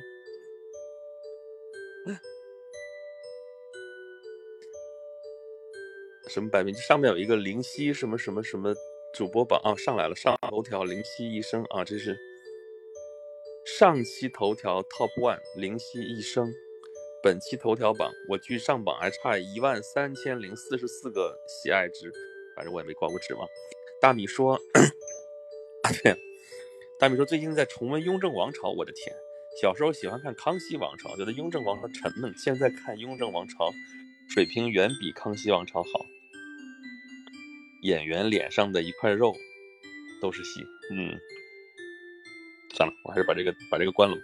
[6.28, 6.71] 什么百名？
[6.75, 8.71] 上面有一个灵犀什么什么什么
[9.15, 12.15] 主播榜啊，上来了，上头条灵犀一生啊，这是
[13.65, 16.54] 上期头条 top one 灵犀一生。
[17.22, 22.12] 本期头条榜，我距上榜还差一万三千零四十四个喜爱值，
[22.56, 23.42] 反正我也没挂过纸嘛。
[24.02, 24.54] 大米说，
[25.84, 26.16] 啊对，
[26.98, 29.14] 大米说最近在重温《雍正王朝》，我的天，
[29.62, 33.70] 小时候喜欢看《康熙王朝》，觉得《雍正王朝》沉闷，现在看《雍正王朝》，
[34.34, 36.06] 水平远比《康熙王朝》好，
[37.84, 39.36] 演员脸上的一块肉
[40.22, 40.62] 都是戏，
[40.94, 41.20] 嗯，
[42.76, 44.16] 算了，我还是把这个把这个关了。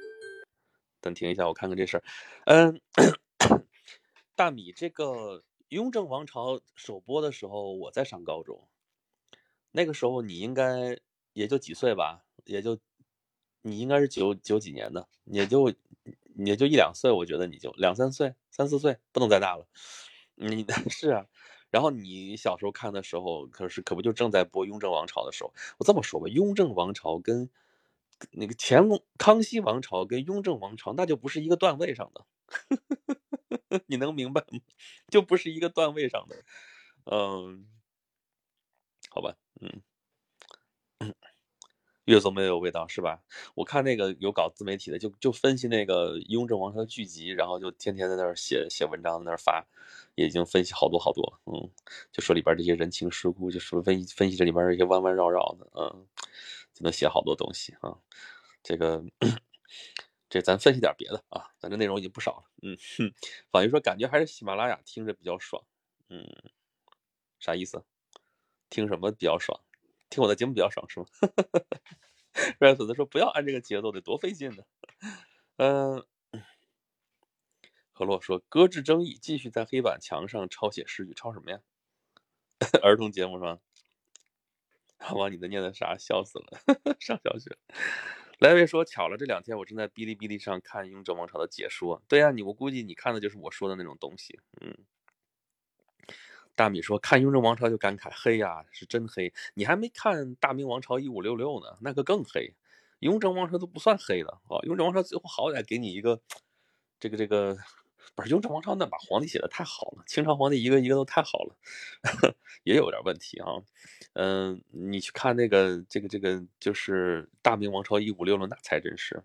[1.06, 2.04] 暂停一下，我看看这事儿。
[2.46, 2.82] 嗯，
[4.36, 5.38] 大米，这个
[5.70, 8.68] 《雍正王朝》首播的时候，我在上高中，
[9.70, 10.98] 那个时候你应该
[11.34, 12.80] 也就几岁吧，也就
[13.62, 15.72] 你应该是九九几年的，也就
[16.38, 19.68] 也就一两岁，我觉得你就两三岁、三四岁，不能再大了。
[20.34, 21.28] 你 是啊，
[21.70, 25.54] 然后你小时候看的时候，可是可不就正在播《雍正王朝》的时候？
[25.78, 27.48] 我这么说吧，《雍正王朝》跟
[28.32, 32.26] 那个乾隆、康熙王朝跟雍正王朝，那就不是一个段位上的，
[33.88, 34.60] 你能明白吗？
[35.10, 36.36] 就不是一个段位上的，
[37.06, 37.68] 嗯，
[39.10, 39.82] 好吧，嗯，
[42.06, 43.22] 越做越有味道是吧？
[43.56, 49.66] 我看那个有搞自媒体的，就就分析那个雍正王朝的剧集，然后就天天在那儿写写文章，在那儿发，
[50.16, 51.70] 也已经分析好多好多，嗯，
[52.12, 56.08] 就说里边这些人情世故，就说分析分析这里边这些弯弯绕绕的，嗯。
[56.76, 57.98] 就能写好多东西啊，
[58.62, 59.02] 这个
[60.30, 62.44] 这咱分析点别的啊，咱这内容已经不少了。
[62.62, 62.78] 嗯，
[63.50, 65.64] 反于说感觉还是喜马拉雅听着比较爽。
[66.10, 66.24] 嗯，
[67.40, 67.84] 啥意思？
[68.70, 69.60] 听什么比较爽？
[70.10, 71.06] 听我的节目比较爽是吗？
[72.60, 74.64] 瑞粉子说不要按这个节奏得多费劲呢。
[75.56, 76.06] 嗯，
[77.94, 81.62] 何洛说搁置争议，继续在黑板墙上抄写诗句，抄什么呀？
[82.84, 83.60] 儿童节目是吧？
[84.98, 85.96] 好吧，你的念的啥？
[85.98, 86.60] 笑死了！
[87.00, 87.58] 上小学。
[88.40, 92.02] 来维说巧了，这两天我正在哔哩哔哩上看《雍正王朝》的解说。
[92.08, 94.40] 对呀，你我估计你看的就是我说的那种东西。
[94.62, 94.76] 嗯。
[96.56, 99.34] 大米说看《雍正王朝》就感慨黑呀，是真黑。
[99.54, 102.48] 你还没看《大明王朝一五六六》呢，那个更黑。
[103.00, 106.22] 《雍正王朝》都不算黑的啊，《雍正王朝》最后好歹给你一个
[107.00, 107.58] 这个这个。
[108.14, 111.56] 不是雍正王朝那把皇帝写的太好了，清朝皇帝一个一个都太好了，
[112.64, 113.48] 也有点问题啊。
[114.14, 119.24] 嗯，你去看那个这个这个，就是大明王朝一五六六，那才真是。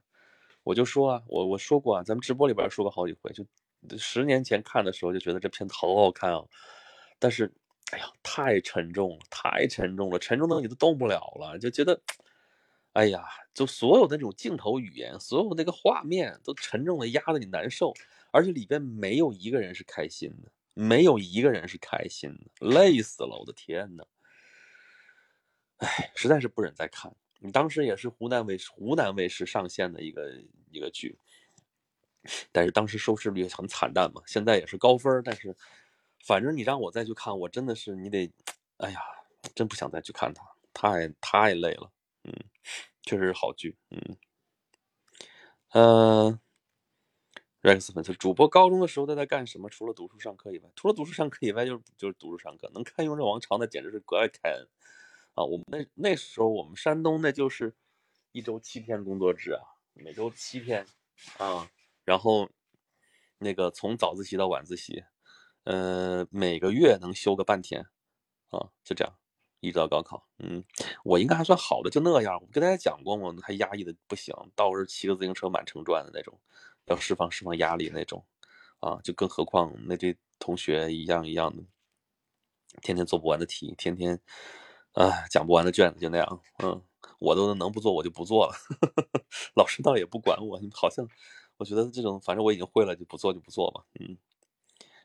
[0.62, 3.44] 我就说啊，我我说过啊，咱们直播里边说过好几回，就
[3.96, 6.42] 十年前看的时候就觉得这片好好看啊，
[7.18, 7.52] 但是
[7.92, 12.00] 哎呀，太沉重了，太沉重了，沉重的你都动不了了，就觉得，
[12.92, 17.94] 哎呀，就所有的那种镜头语言，所有那个画面都沉重的压得你难受。
[18.32, 23.36] 而且里边没有一个人是开心的，没有一个人是开心的，累死了！
[23.38, 24.04] 我的天呐，
[25.78, 27.10] 哎，实在是不忍再看。
[27.38, 30.30] 你当时也是湖南卫视湖南卫视上线的一个
[30.70, 31.18] 一个剧，
[32.52, 35.56] 但是当时收视率很惨淡嘛，现在也是高分，但是
[36.26, 38.30] 反正你让我再去看，我真的是你得，
[38.78, 39.00] 哎呀，
[39.54, 40.42] 真不想再去看它，
[40.74, 41.90] 太太累了，
[42.24, 42.32] 嗯，
[43.02, 44.16] 确实是好剧，嗯，
[45.72, 46.38] 嗯
[47.62, 49.68] ，Rex 粉丝，主播高中的时候都在干什么？
[49.68, 54.68] 除了读书上课以外，除了读书上课以外，就是就是读书上课，能看《雍正王朝》那简直是格外开恩
[55.34, 55.44] 啊！
[55.44, 57.74] 我们那那时候我们山东那就是
[58.32, 59.62] 一周七天工作制啊，
[59.94, 60.86] 每周七天
[61.38, 61.70] 啊。
[62.04, 62.48] 然后，
[63.38, 65.04] 那个从早自习到晚自习，
[65.62, 67.86] 呃，每个月能休个半天，
[68.48, 69.14] 啊，就这样，
[69.60, 70.26] 一直到高考。
[70.38, 70.64] 嗯，
[71.04, 72.40] 我应该还算好的，就那样。
[72.40, 76.40] 我跟大家讲过吗，还压抑的不行，到时候骑个自行车满城转的那种，
[76.86, 78.24] 要释放释放压力那种，
[78.80, 81.62] 啊，就更何况那堆同学一样一样的，
[82.82, 84.20] 天天做不完的题，天天
[84.92, 86.42] 啊讲不完的卷子，就那样。
[86.62, 86.82] 嗯，
[87.18, 88.54] 我都能不做我就不做了，
[89.54, 91.08] 老师倒也不管我，好像。
[91.56, 93.84] 我觉得这种反正我已经会了，就不做就不做吧。
[94.00, 94.16] 嗯，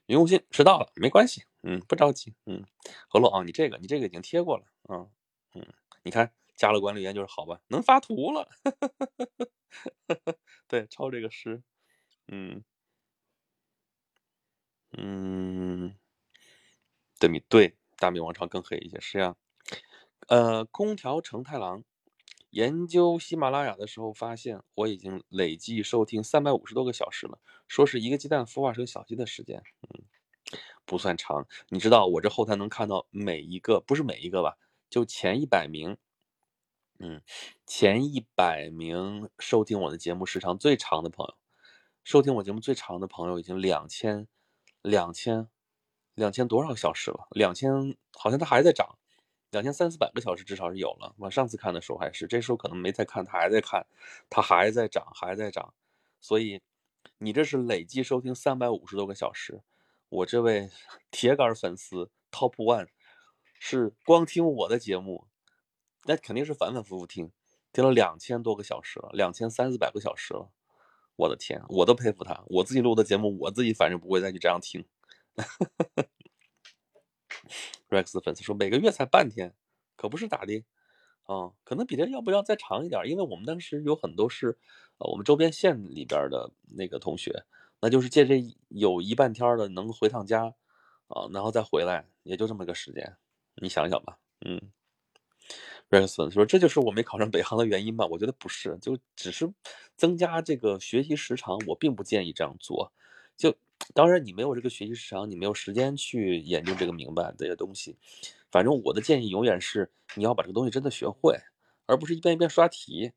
[0.05, 2.33] 云无心迟到了没关系，嗯，不着急。
[2.45, 2.63] 嗯，
[3.09, 5.05] 何洛啊，你这个你这个已经贴过了啊。
[5.53, 5.67] 嗯，
[6.03, 8.47] 你看加了管理员就是好吧，能发图了。
[10.67, 11.63] 对，抄这个诗。
[12.29, 12.63] 嗯
[14.93, 15.95] 嗯，
[17.19, 19.35] 对米对大明王朝更黑一些，是呀。
[20.27, 21.83] 呃，空调成太郎。
[22.51, 27.39] 研究喜马拉雅的时候，发现我已经累计收听三百五十多个小时了。
[27.67, 30.03] 说是一个鸡蛋孵化成小鸡的时间，嗯，
[30.85, 31.47] 不算长。
[31.69, 34.57] 你知道我这后台能看到每一个，不是每一个吧？
[34.89, 35.97] 就前一百名，
[36.99, 37.21] 嗯，
[37.65, 41.35] 前一百名收听我的节目时长最长的朋友，
[42.03, 44.27] 收听我节目最长的朋友已经两千，
[44.81, 45.47] 两千，
[46.13, 47.27] 两千多少个小时了？
[47.31, 48.97] 两千，好像它还在涨。
[49.51, 53.85] 两千三四百个小时至少是有了，我上次看的时候还是，这时候可能没在看，他还在看，
[54.29, 55.73] 他还在涨，还在涨，
[56.19, 56.61] 所以
[57.19, 59.61] 你这是累计收听三百五十多个小时，
[60.09, 60.69] 我这位
[61.09, 62.87] 铁杆粉丝 Top One
[63.57, 65.27] 是光听我的节目，
[66.07, 67.31] 那肯定是反反复复听，
[67.73, 70.51] 听了两千多个小时了，两千三四百个小时了，
[71.15, 74.85] 我的天，我都佩服他，我自己录的节目，我自己反正不会再去这样听。
[77.89, 79.55] Rex 粉丝说每个月才半天，
[79.95, 80.63] 可不是咋的，
[81.23, 83.01] 啊，可能比这要不要再长一点？
[83.07, 84.57] 因为我们当时有很多是，
[84.99, 87.45] 呃，我们周边县里边的那个同学，
[87.81, 90.53] 那就是借这有一半天的能回趟家，
[91.07, 93.17] 啊，然后再回来，也就这么个时间，
[93.55, 94.71] 你想想吧，嗯。
[96.31, 98.05] 说这就是我没考上北航的原因吧？
[98.07, 99.51] 我觉得不是，就只是
[99.95, 102.91] 增加这个学习时长，我并不建议这样做，
[103.37, 103.55] 就。
[103.93, 107.97] 当然，你没有这个学习时长，你没有时间去研究这个明白这些东西。
[108.49, 111.37] 反正我的建议永远是，你要把这个东西真的学会，
[111.85, 113.11] 而不是一遍一遍刷题，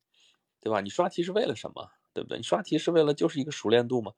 [0.61, 0.81] 对吧？
[0.81, 1.89] 你刷题是为了什么？
[2.13, 2.39] 对不对？
[2.39, 4.13] 你刷题是为了就是一个熟练度吗？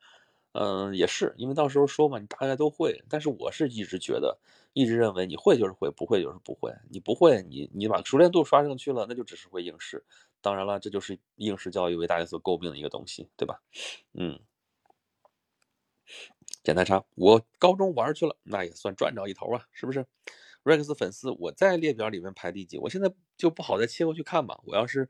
[0.52, 3.02] 嗯，也是，因为到时候说嘛，你大概都会。
[3.08, 4.38] 但是我是一直觉得，
[4.72, 6.72] 一直认为你会就是会，不会就是不会。
[6.90, 10.04] 你不会，你你把熟练度刷上去了，那就只是会应试。
[10.40, 13.62] 当然了，这就是应试教育为大家所诟病的一个东西，对吧？
[14.14, 14.40] 嗯。
[16.64, 20.04] 简单差，我高中玩去了，那也算赚着一头啊，是不是
[20.64, 22.76] ？Rex 粉丝，我在列表里面排第几？
[22.78, 24.60] 我现在就不好再切过去看吧。
[24.64, 25.08] 我要是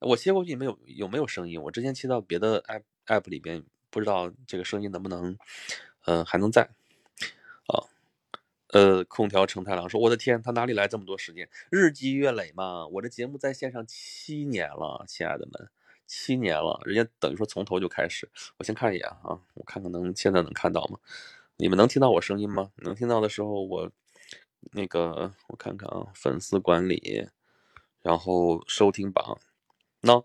[0.00, 1.60] 我切过去，没有有没有声音？
[1.62, 5.38] 我之前切到别的 app app 里边，不知道这个声音能不能，
[6.06, 6.62] 嗯，还能在
[7.68, 7.86] 啊？
[8.68, 11.46] 呃，空调成太郎说：“我的天，他哪里来这么多时间？
[11.70, 12.86] 日积月累嘛。
[12.86, 15.70] 我这节目在线上七年了，亲爱的们。”
[16.08, 18.28] 七年了，人家等于说从头就开始。
[18.56, 20.98] 我先看一眼啊，我看看能现在能看到吗？
[21.56, 22.72] 你们能听到我声音吗？
[22.76, 23.90] 能听到的时候，我
[24.72, 27.28] 那个我看看啊，粉丝管理，
[28.00, 29.38] 然后收听榜。
[30.00, 30.22] 那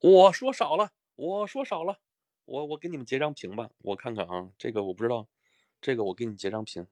[0.00, 1.98] 我说少了，我说少了，
[2.46, 5.28] 我我给你们截张屏吧，我看看啊，这个我不知道，
[5.80, 6.86] 这个我给你截张屏。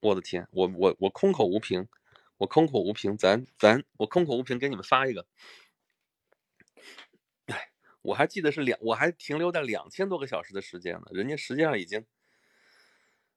[0.00, 1.88] 我的天，我我我空口无凭，
[2.36, 5.26] 我空口无凭，咱咱我空口无凭给你们发一个。
[8.02, 11.06] 我还记得是两，我还停留在两千多个小时的时间呢。
[11.10, 12.06] 人家实际上已经，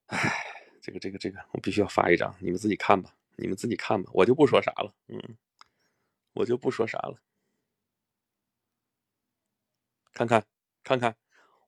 [0.07, 0.45] 唉，
[0.82, 5.38] 这个这个这个，我必须要发一张，你们自己看吧，你们自己看吧，我就不说啥了，嗯，
[6.34, 7.20] 我就不说啥了。
[10.14, 10.45] 看看
[10.84, 11.16] 看看，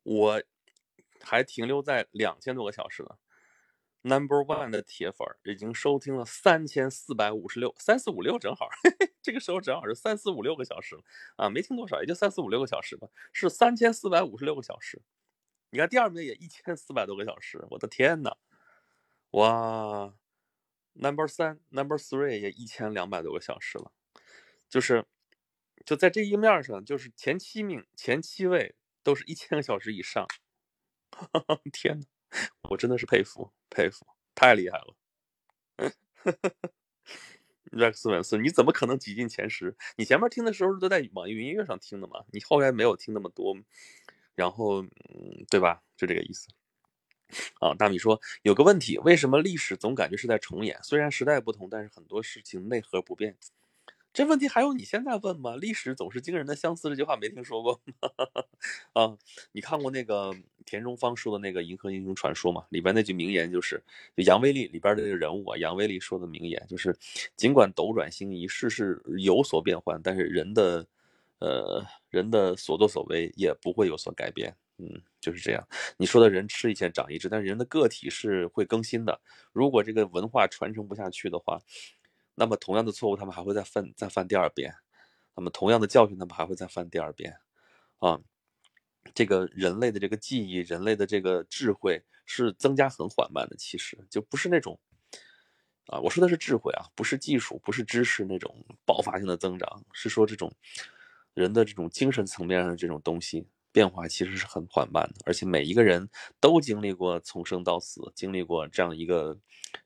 [0.04, 0.42] 我
[1.22, 3.18] 还停留在两千多个小时呢。
[4.04, 8.68] Number one 的铁粉已经收听了三千四百五十六，三四五六正好，
[9.22, 11.04] 这个时候正好是三四五六个小时了
[11.36, 15.04] 啊，没听多少，也就三四五六个小时吧，是三千四百五十六个小时。
[15.70, 18.36] 你看第二名也一千四百多个小时，我的天呐，
[19.30, 20.16] 哇
[20.94, 23.92] ，Number 三，Number three 也一千两百多个小时了，
[24.68, 25.06] 就是
[25.86, 30.26] 就在这一面上，就是前七名前七位都是一千个小时以上。
[31.74, 32.06] 天呐，
[32.70, 34.96] 我真的是佩服佩服，太厉害了。
[37.72, 39.76] Rex 粉丝，你怎么可能挤进前十？
[39.98, 42.26] 你前面听的时候都在网易云音乐上听的嘛？
[42.32, 43.56] 你后来没有听那么多，
[44.36, 45.82] 然后，嗯，对吧？
[45.96, 46.48] 就这个意思。
[47.60, 50.78] 啊，大米说有个问题，为什么历史总感觉是在重演？
[50.84, 53.38] 虽然时代不同，但是很多事情内核不变。
[54.14, 55.56] 这问题还用你现在问吗？
[55.56, 58.10] 历史总是惊人的相似，这句话没听说过吗？
[58.94, 59.18] 啊，
[59.54, 60.36] 你看过那个
[60.66, 62.66] 田中芳说的那个《银河英雄传说》吗？
[62.70, 63.82] 里边那句名言就是，
[64.16, 66.94] 杨威利里边的这个人物啊，杨威利说的名言就是，
[67.38, 70.86] 尽管斗转星移，世事有所变换，但是人的，
[71.40, 74.54] 呃，人的所作所为也不会有所改变。
[74.78, 75.66] 嗯，就是这样。
[75.96, 79.22] 你说的人吃一堑长一智，但是人的个体是会更新的。
[79.54, 81.60] 如果这个文化传承不下去的话，
[82.36, 84.72] 那么同样的错误，他们还会再犯再犯第二遍；
[85.36, 87.38] 那么同样的教训，他们还会再犯第二遍。
[88.00, 88.20] 啊，
[89.14, 94.80] 这个人类的这个记忆，人类的这个智慧是增加很缓慢的，其实就不是那种
[95.88, 98.56] 啊，我说的是智慧啊，不是技术，不是知识那种
[98.86, 100.52] 爆发性的增长，是说这种
[101.34, 103.46] 人的这种精神层面上的这种东西。
[103.72, 106.10] 变化其实是很缓慢的，而且每一个人
[106.40, 109.38] 都经历过从生到死，经历过这样一个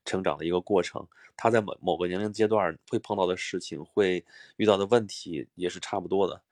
[0.04, 1.06] 成长的一个过程。
[1.36, 4.24] 他在某某个年龄阶段会碰到的事情，会
[4.56, 6.42] 遇到的问题也是差不多的，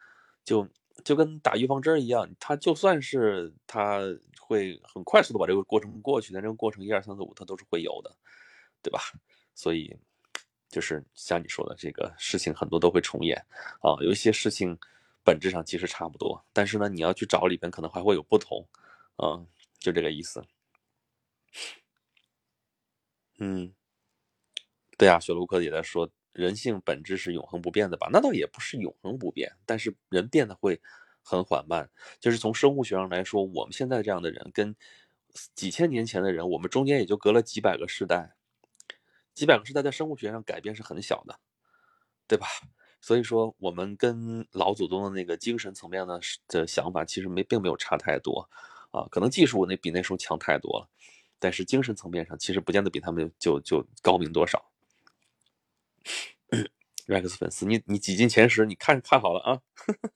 [0.44, 0.68] 就
[1.02, 2.28] 就跟打预防针一样。
[2.38, 4.00] 他就算是他
[4.38, 8.14] 会很快速的把这个过程过去，但这个过程一二三四五他都是会有的，
[8.82, 9.00] 对吧？
[9.54, 9.96] 所以
[10.68, 13.36] 就是像你说的，这个事情很多都会重演
[13.80, 14.78] 啊，有一些事情。
[15.24, 18.68] 本质上其实差不多，但是呢，你要去找里边可能还会有不同，
[19.16, 19.46] 嗯，
[19.78, 20.44] 就这个意思。
[23.38, 23.74] 嗯，
[24.98, 28.08] 对啊，雪卢克也在说，人性本质是永恒不变的吧？
[28.12, 30.80] 那倒也不是永恒不变，但是人变得会
[31.22, 31.90] 很缓慢。
[32.20, 34.76] 就是从生物学上来说，我们现在这样的人跟
[35.54, 38.34] 几千年前的人，我们中间也就隔了几百个世代，
[39.32, 41.40] 几百个世代在生物学上改变是很小的，
[42.28, 42.46] 对吧？
[43.04, 48.48] 所以说，我们跟老祖宗的那个精神层面呢的想法，其实没并没有差太多，
[48.92, 50.88] 啊，可能技术那比那时候强太多了，
[51.38, 54.70] 但是精神层面上，其实不见得比他们就就高明多少。
[57.06, 59.60] Rex 粉丝，你你挤进前十，你看看好了啊！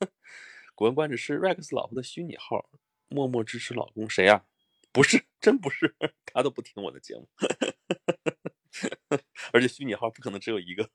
[0.75, 2.71] 古文观止是 Rex 老婆的虚拟号，
[3.09, 4.47] 默默支持老公，谁呀？
[4.93, 7.29] 不是，真不是， 他都不听我的节目，
[9.53, 10.89] 而且虚拟号不可能只有一个。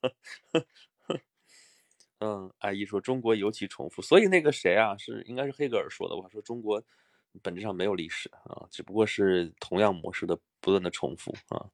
[2.26, 6.30] 嗯，阿姨说中国尤其重复，所以那个谁啊，是应该是黑格尔说的吧？
[6.32, 6.82] 说中国
[7.42, 11.68] 本质上没有历史啊，只不过是同样模式的不断的重复啊。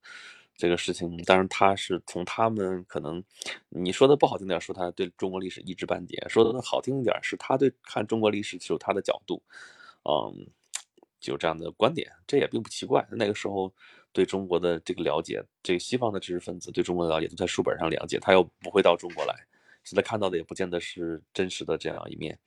[0.57, 3.23] 这个事情，当然他是从他们可能
[3.69, 9.43] 你说的不好听点，说他对中国历史一知半解；说的好听一点，是他对看中国历史有他的角度，
[10.03, 10.49] 嗯，
[11.19, 13.07] 就这样的观点，这也并不奇怪。
[13.11, 13.71] 那个时候
[14.11, 19.35] 对中国的这个了解，这个西方的知识分子对中国的了解都在书本上了解，他又不会到中国来。
[19.89, 22.37] 现在看到的也不见得是真实的这样一面，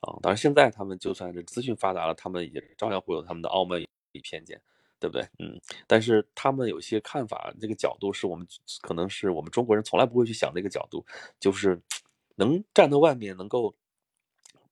[0.00, 4.60] 啊，当然现在他们就算是资讯发达了，他们也照样会有他们的傲慢与偏见，
[5.00, 5.26] 对不对？
[5.38, 8.46] 嗯，但是他们有些看法，这个角度是我们
[8.82, 11.02] 可能是我们中国人从来不会去想的一个角度，
[11.40, 11.80] 就是
[12.36, 13.74] 能站在外面，能够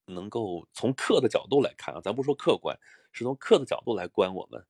[0.04, 2.78] 能够从客的角度来看啊，咱不说客观，
[3.12, 4.62] 是从客的角度来观我们，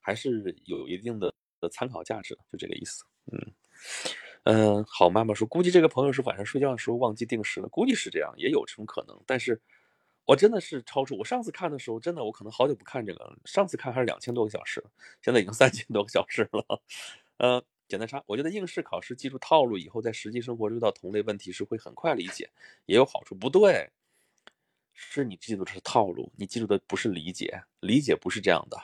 [0.00, 3.38] 还是有一定的的参考价值的，就这个意思，嗯。
[4.44, 9.20] 嗯，好，妈妈说，估计这个朋友是晚上睡觉的时候忘记定时了，估计是这样，也有这种可能。
[9.26, 9.60] 但是，
[10.24, 13.36] 我真的是超出我上次看的时候，真的我可能好久不看这个了。
[13.44, 14.82] 上次看还是两千多个小时，
[15.20, 16.82] 现在已经三千多个小时了。
[17.36, 22.48] 呃，简单差，我觉得应试考试记住套路以后，在实际生活遇到同类问题时会很快理解，
[22.86, 23.34] 也有好处。
[23.34, 23.90] 不对，
[24.94, 28.78] 是你记住的是套路，你记住的不是理解，理解不是这样的，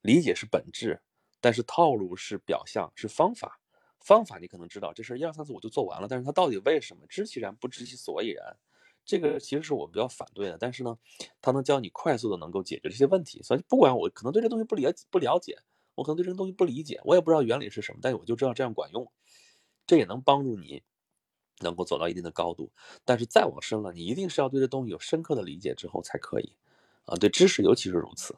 [0.00, 0.98] 理解是本质，
[1.42, 3.60] 但是套路是表象，是方法。
[4.04, 7.06] 方法你可能知道，这事一二三四五就做完了，但是它到底为什么？
[7.08, 8.56] 知其然不知其所以然，
[9.04, 10.58] 这个其实是我比较反对的。
[10.58, 10.96] 但是呢，
[11.40, 13.42] 它能教你快速的能够解决这些问题。
[13.42, 15.58] 所以不管我可能对这东西不了不了解，
[15.94, 19.10] 我可能对这个东西不理解，我也不知道原理是什么，但是我就知道这样管用，
[19.86, 20.82] 这也能帮助你
[21.60, 22.70] 能够走到一定的高度。
[23.06, 26.52] 但是再往深了，你一定是要对这东西有深刻的理解之后才可以
[27.06, 28.36] 啊，对知识尤其是如此。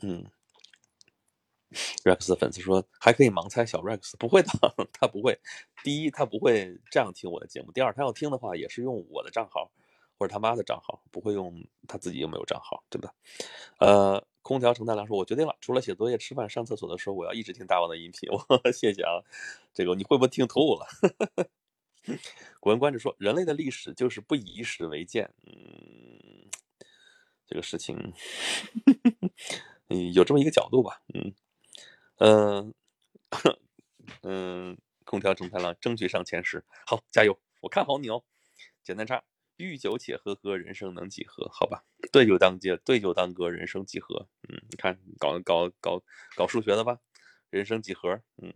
[0.00, 0.26] 嗯。
[2.04, 4.48] Rex 的粉丝说还可以盲猜小 Rex 不会的，
[4.92, 5.38] 他不会。
[5.82, 9.70] 第一，他不会这样听我的节目；第二，他要听的话也是用我的账号
[10.18, 11.54] 或者他妈的账号，不会用
[11.88, 13.12] 他自己有没有账号，对吧？
[13.78, 18.28] 呃，空调成太郎说我决定了，除了写作业、吃饭、上厕所的时候，我要一直听大王的音频。
[18.30, 18.38] 我
[18.72, 19.22] 谢谢啊，
[19.72, 20.86] 这个你会不会听吐了？
[22.60, 26.48] 古文观止说人类的历史就是不以史为鉴，嗯。
[27.44, 27.98] 这个事情，
[29.90, 31.34] 嗯，有这么一个角度吧，嗯，
[32.24, 32.72] 嗯，
[34.22, 38.22] 嗯，空调正太郎争取上前十，好，加油，我看好你哦。
[38.84, 39.24] 简单差，
[39.56, 41.48] 欲酒且喝喝，人生能几何？
[41.52, 44.28] 好吧，对酒当歌，对酒当歌，人生几何？
[44.48, 46.00] 嗯，你看，搞搞搞
[46.36, 47.00] 搞数学的吧，
[47.50, 48.20] 人生几何？
[48.40, 48.54] 嗯，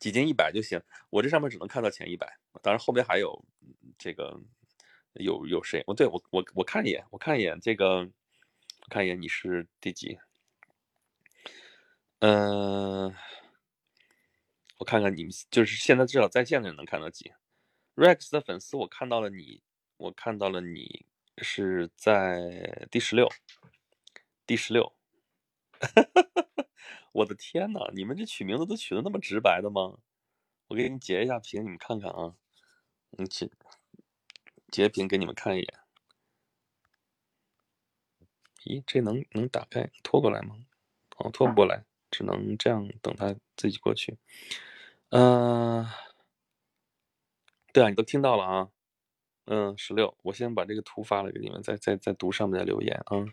[0.00, 0.82] 几进一百就行。
[1.10, 3.44] 我这上面只能看到前一百，当然后边还有
[3.96, 4.40] 这个
[5.14, 5.84] 有有谁？
[5.86, 8.10] 哦，对我我我看一眼，我看一眼这个，
[8.90, 10.18] 看一眼你是第几？
[12.22, 13.12] 嗯，
[14.78, 17.32] 我看看你们就是现在至少在线的人能看到几
[17.96, 19.60] ？Rex 的粉丝，我看到了你，
[19.96, 21.04] 我看到了你
[21.38, 23.28] 是在第十六，
[24.46, 24.94] 第十六，
[27.10, 29.98] 我的天呐，你们这取名字都取的那么直白的吗？
[30.68, 32.36] 我给你截一下屏，你们看看啊，
[33.18, 33.50] 你截
[34.70, 35.80] 截屏给你们看一眼。
[38.64, 40.54] 咦，这能能打开拖过来吗？
[41.16, 44.16] 哦，拖不过来，只能这样等他自己过去。
[45.08, 45.84] 嗯。
[47.74, 48.68] 对啊，你都听到了啊，
[49.46, 53.24] 嗯，十六，我先把这个图发了给你们，再再再读上面的留言啊。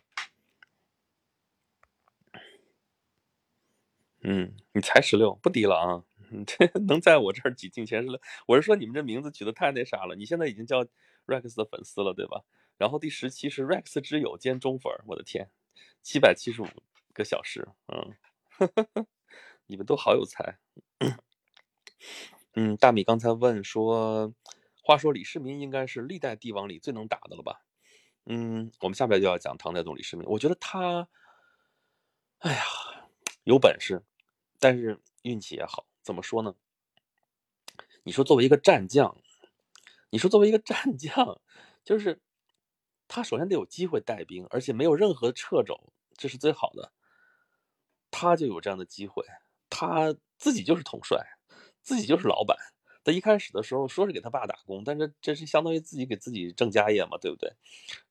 [4.21, 6.05] 嗯，你才十六，不低了啊，
[6.47, 8.17] 这能在我这儿挤进前十六。
[8.47, 10.85] 我是说你们这名字取得太那啥了，你现在已经叫
[11.25, 12.41] Rex 的粉丝了，对吧？
[12.77, 15.49] 然后第十期是 Rex 之友兼中粉，我的天，
[16.01, 16.67] 七百七十五
[17.13, 18.15] 个小时，嗯，
[19.67, 20.59] 你们都好有才。
[22.53, 24.33] 嗯，大米刚才问说，
[24.83, 27.61] 话说李世民应该是历代帝王里最能打的了吧？
[28.25, 30.27] 嗯，我们下边就要讲唐太宗李世民。
[30.29, 31.07] 我觉得他，
[32.39, 32.63] 哎呀，
[33.43, 34.03] 有本事，
[34.59, 35.85] 但是运气也好。
[36.01, 36.55] 怎么说呢？
[38.03, 39.15] 你说作为一个战将，
[40.09, 41.39] 你说作为一个战将，
[41.83, 42.19] 就是
[43.07, 46.91] 他首先得有机会带兵，而且没有任何掣肘，这是最好的。
[48.11, 49.23] 他就有这样的机会，
[49.69, 51.19] 他自己就是统帅。
[51.81, 52.55] 自己就是老板，
[53.03, 57.49] 他一开始的时候说是给他爸打工，但是这是相当于自己给自己挣家业嘛，对不对？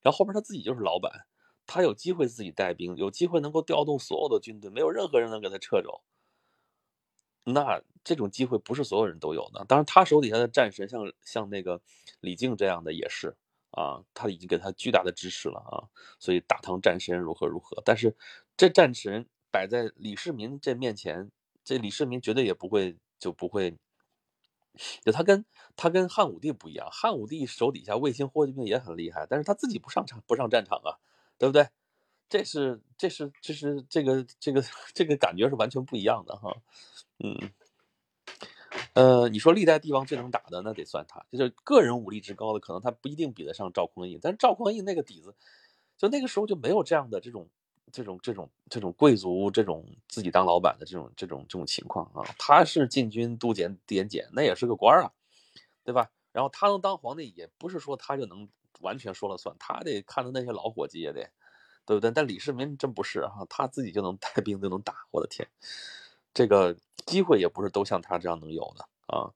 [0.00, 1.26] 然后后边他自己就是老板，
[1.66, 6.00] 他有机会自己带兵，有机会能够调动所有的军队，没有任何人能给他掣肘。
[7.44, 9.64] 那这种机会不是所有人都有的。
[9.66, 11.80] 当然，他手底下的战神，像像那个
[12.20, 13.36] 李靖这样的也是
[13.70, 15.86] 啊，他已经给他巨大的支持了啊，
[16.18, 17.80] 所以大唐战神如何如何。
[17.84, 18.16] 但是
[18.56, 21.30] 这战神摆在李世民这面前，
[21.64, 22.96] 这李世民绝对也不会。
[23.20, 23.76] 就不会，
[25.02, 25.44] 就他跟
[25.74, 30.94] 他跟汉武帝不一样，汉武帝手底下卫青、霍去病也很厉害，但是他自己不上场，不上战场啊，
[31.36, 31.68] 对不对？
[32.28, 34.62] 这是这是这是这个这个
[34.94, 36.56] 这个感觉是完全不一样的哈，
[37.18, 37.50] 嗯，
[38.92, 45.34] 呃，你说历代帝王最能打的，那得算他，就是个人武力值高的，可能他不一定比得上赵匡胤，但是赵匡胤那个底子，
[45.96, 47.50] 就那个时候就没有这样的这种。
[47.92, 55.12] 这种这种这种贵族，这种自己当老板的这种这种这种情况啊，他是禁军都检点检，那也是个官儿啊，
[55.84, 56.10] 对吧？
[56.32, 58.48] 然后他能当皇帝，也不是说他就能
[58.80, 61.28] 完全说了算，他得看着那些老伙计也得，
[61.86, 62.10] 对不对？
[62.10, 65.48] 但李世民真不是哈，他自己就能带兵就能打，我的天，
[66.34, 66.76] 这个
[67.06, 69.32] 机会也不是都像他这样能有的啊。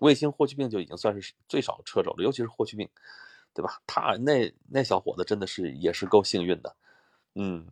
[0.00, 2.88] 卫青、霍去病就已经算是最少掣肘了，尤其是霍去病，
[3.52, 3.82] 对吧？
[3.86, 6.74] 他那那小伙子真的是也是够幸运的，
[7.34, 7.68] 嗯。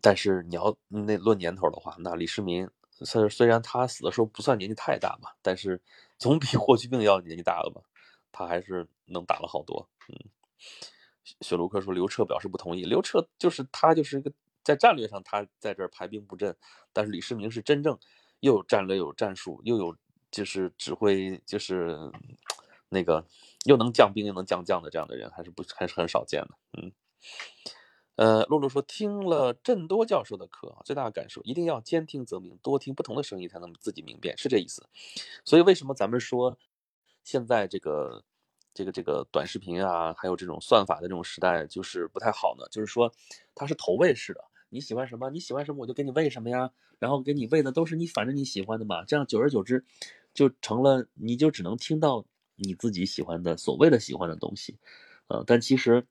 [0.00, 5.80] 但是你要那论年头的话，那李世民虽虽然他死的时候不算年纪太大吧，但是
[6.18, 7.80] 总比霍去病要年纪大了吧？
[8.32, 9.88] 他还是能打了好多。
[10.08, 10.16] 嗯，
[11.40, 14.32] 雪卢克说刘彻表示不同意，刘彻就是他就是一个
[14.62, 16.54] 在战略上他在这儿排兵布阵，
[16.92, 17.98] 但是李世民是真正
[18.40, 19.96] 又有战略有战术，又有
[20.30, 21.96] 就是指挥就是
[22.88, 23.24] 那个
[23.64, 26.50] 又能将兵又能将将的这样的人，还是不还是很少见的。
[26.78, 26.92] 嗯。
[28.16, 34.86] 呃，露露说听了郑多教授的课啊，最大的感受一定要兼听则明，多听不同的声音才能自己明辨，是这意思。
[35.44, 36.56] 所以为什么咱们说
[37.24, 38.22] 现在这个
[38.72, 42.64] 这个这个短视频啊，还有这种算法的这种时代就是不太好呢？
[42.70, 43.12] 就是说
[43.52, 49.84] 它是投喂式的，你喜欢什么，你喜欢什么我就给你喂什么呀，然后给你喂的都是你反正你喜欢的嘛，这样久而久之
[50.32, 54.78] 就成了你就只能听到你自己喜欢的所谓的喜欢的东西，
[55.26, 56.06] 呃，但其实。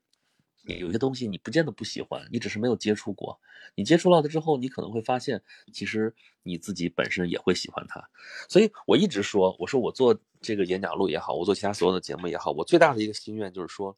[0.66, 3.38] 有些东西你不见得不喜欢，你只是没有接触过。
[3.74, 5.42] 你接触到它之后，你可能会发现，
[5.72, 8.02] 其实你自己本身也会喜欢它。
[8.48, 13.96] 所以我一直说，我说我做这个演讲录也好，我做其他所有的节目也好，我最大的一个心愿就是说，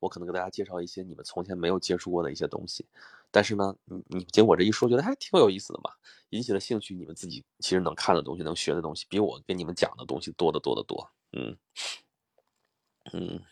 [0.00, 2.86] 我可能给大家介绍一些你们从前没有接触过的一些东西。
[3.30, 5.90] 但是呢，你你经我这一说，觉得还挺有意思的嘛，
[6.30, 11.10] 引起了兴趣，你们自己其实能看的东西、能学的东西，比我给你们讲的东西多得多得多。
[11.32, 11.56] 嗯
[13.12, 13.42] 嗯。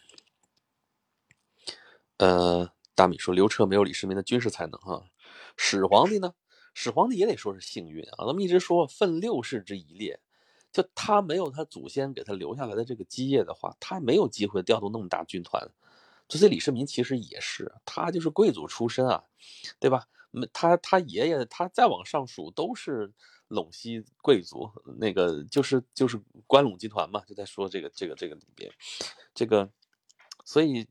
[2.18, 5.04] 呃，大米说刘彻没有李世民的军事才能哈，
[5.56, 6.32] 始皇帝呢，
[6.72, 8.24] 始皇帝也得说是幸运啊。
[8.24, 10.20] 咱们一直说分六世之一列，
[10.72, 15.68] 就他没有他祖先给他留下来的这个基业的话，他没有机会调动那么大军团。
[16.28, 19.24] 这些李世民其实也是，他就是贵族出身啊，
[19.80, 20.06] 对吧？
[20.52, 23.12] 他他爷爷他再往上数都是
[23.48, 28.70] 陇西贵族，那个就是就是关陇集团嘛，就在说这个这个这个里边，
[29.34, 29.68] 这个
[30.44, 30.86] 所以。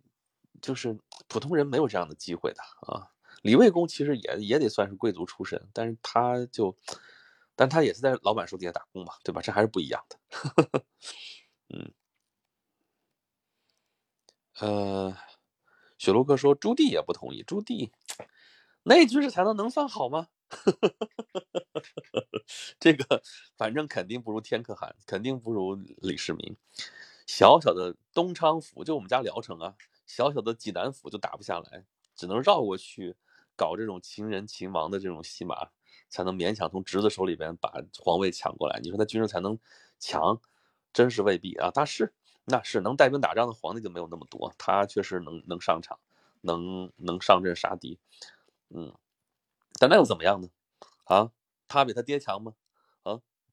[0.64, 0.98] 就是
[1.28, 2.62] 普通人没有这样的机会的
[2.92, 3.06] 啊！
[3.44, 6.76] 李卫公其实也也得算是贵族出身，但是他就，
[7.56, 9.42] 但他也是在老板手底下打工嘛，对吧？
[9.44, 10.18] 这还是不一样的。
[11.76, 11.94] 嗯，
[14.60, 15.16] 呃，
[15.98, 17.90] 雪洛克说朱棣也不同意，朱棣
[18.84, 20.28] 那军事才能能算好吗？
[22.80, 23.22] 这个
[23.58, 26.56] 反正肯定不如天可汗，肯定不如李世民。
[27.28, 29.76] 小小的东昌府，就我们家聊城啊。
[30.16, 31.84] 小小的济南府就打不下来，
[32.16, 33.16] 只能绕过去
[33.56, 35.56] 搞这种秦人秦王的这种戏码，
[36.08, 38.80] 才能勉强从侄子手里边把皇位抢过来。
[38.84, 39.58] 你说他军事才能
[39.98, 40.40] 强，
[40.94, 41.72] 真是未必啊。
[41.74, 42.14] 但是
[42.46, 45.98] 那是能带兵打仗的皇帝就没有那么多，他确实能能上场，
[46.42, 47.98] 能能上阵杀敌，
[48.70, 48.94] 嗯，
[49.80, 50.48] 但那又怎么样呢？
[51.06, 51.32] 啊，
[51.68, 52.54] 他比他爹强吗？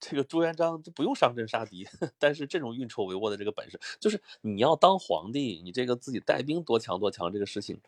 [0.00, 1.86] 这个朱元璋就不用上阵杀敌，
[2.18, 7.78] 但是这种运筹帷幄的这个本事，就是你要当皇帝，你这个自己带兵多强多强，这个事情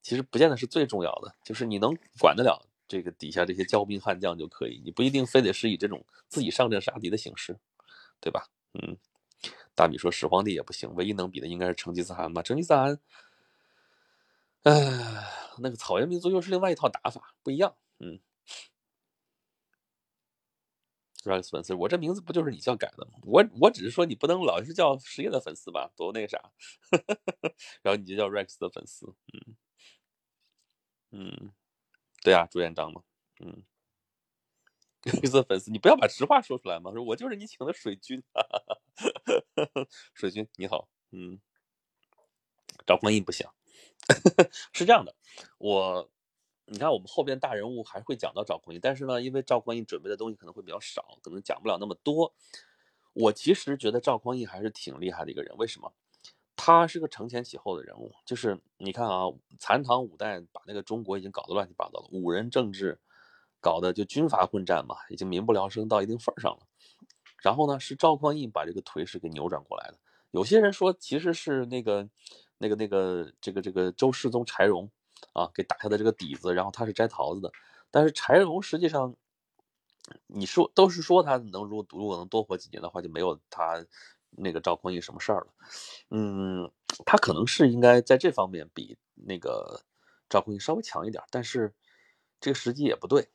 [0.00, 7.58] 其实不见得是最重要的，就是你能管得了这个底下这些骄兵悍将就可以，你不一定非得是以这种自己上阵杀敌的形式，
[8.18, 8.48] 对吧？
[8.72, 8.96] 嗯，
[9.74, 12.42] 大米说始皇帝也不行，唯一能比的应该是成吉思汗吧？
[12.42, 12.98] 成吉思汗，
[14.62, 14.72] 哎，
[15.58, 18.18] 那个草原民族又是另外一套打法，不一样，嗯。
[21.26, 23.18] Rex 粉丝，我这名字不就是你叫改的吗？
[23.24, 26.40] 我我只是说你不能老是叫实业的粉丝吧，多那个啥。
[27.82, 29.56] 然后你就叫 Rex 的粉丝，嗯
[31.10, 31.52] 嗯，
[32.22, 33.02] 对啊，朱元璋嘛，
[33.40, 33.64] 嗯
[35.02, 38.22] ，Rex 的粉丝，你不要把实话说出来嘛，说我就是你请的水军，
[40.14, 41.40] 水军你好，嗯，
[42.86, 43.46] 赵匡胤不行，
[44.72, 45.14] 是这样的，
[45.58, 46.08] 我。
[46.68, 52.34] 你看，我们后边大人物还会讲到赵匡胤，但是呢，因为赵匡胤准备的东西可能会比较少，可能讲不了那么多。
[53.12, 55.92] 我其实觉得赵匡胤还是挺厉害的一个人，为什么？
[56.56, 59.26] 他是个承前启后的人物，就是你看啊，
[59.60, 62.98] 残唐五代把那个中国已经搞得乱七八糟了，五人政治
[63.60, 66.66] 搞得就军阀混战嘛，已经民不聊生到一定份上了。
[67.42, 69.98] 然后呢，是赵匡胤把这个颓势给扭转过来的。
[70.32, 72.08] 有些人说，其实是那个、
[72.58, 74.90] 那个、那个这个、这个周世宗柴荣。
[75.36, 77.52] 啊，给打下的这个底子，然后他是摘桃子的，
[77.90, 79.14] 但是柴荣实际上，
[80.26, 83.84] 你说都是说他能如果如果能多活几年的话，就没有他
[84.30, 85.48] 那个赵匡胤什么事儿了。
[86.10, 86.70] 嗯，
[87.04, 89.82] 他可能是应该在这方面比那个
[90.30, 91.74] 赵匡胤稍微强一点，但是
[92.40, 93.28] 这个时机也不对。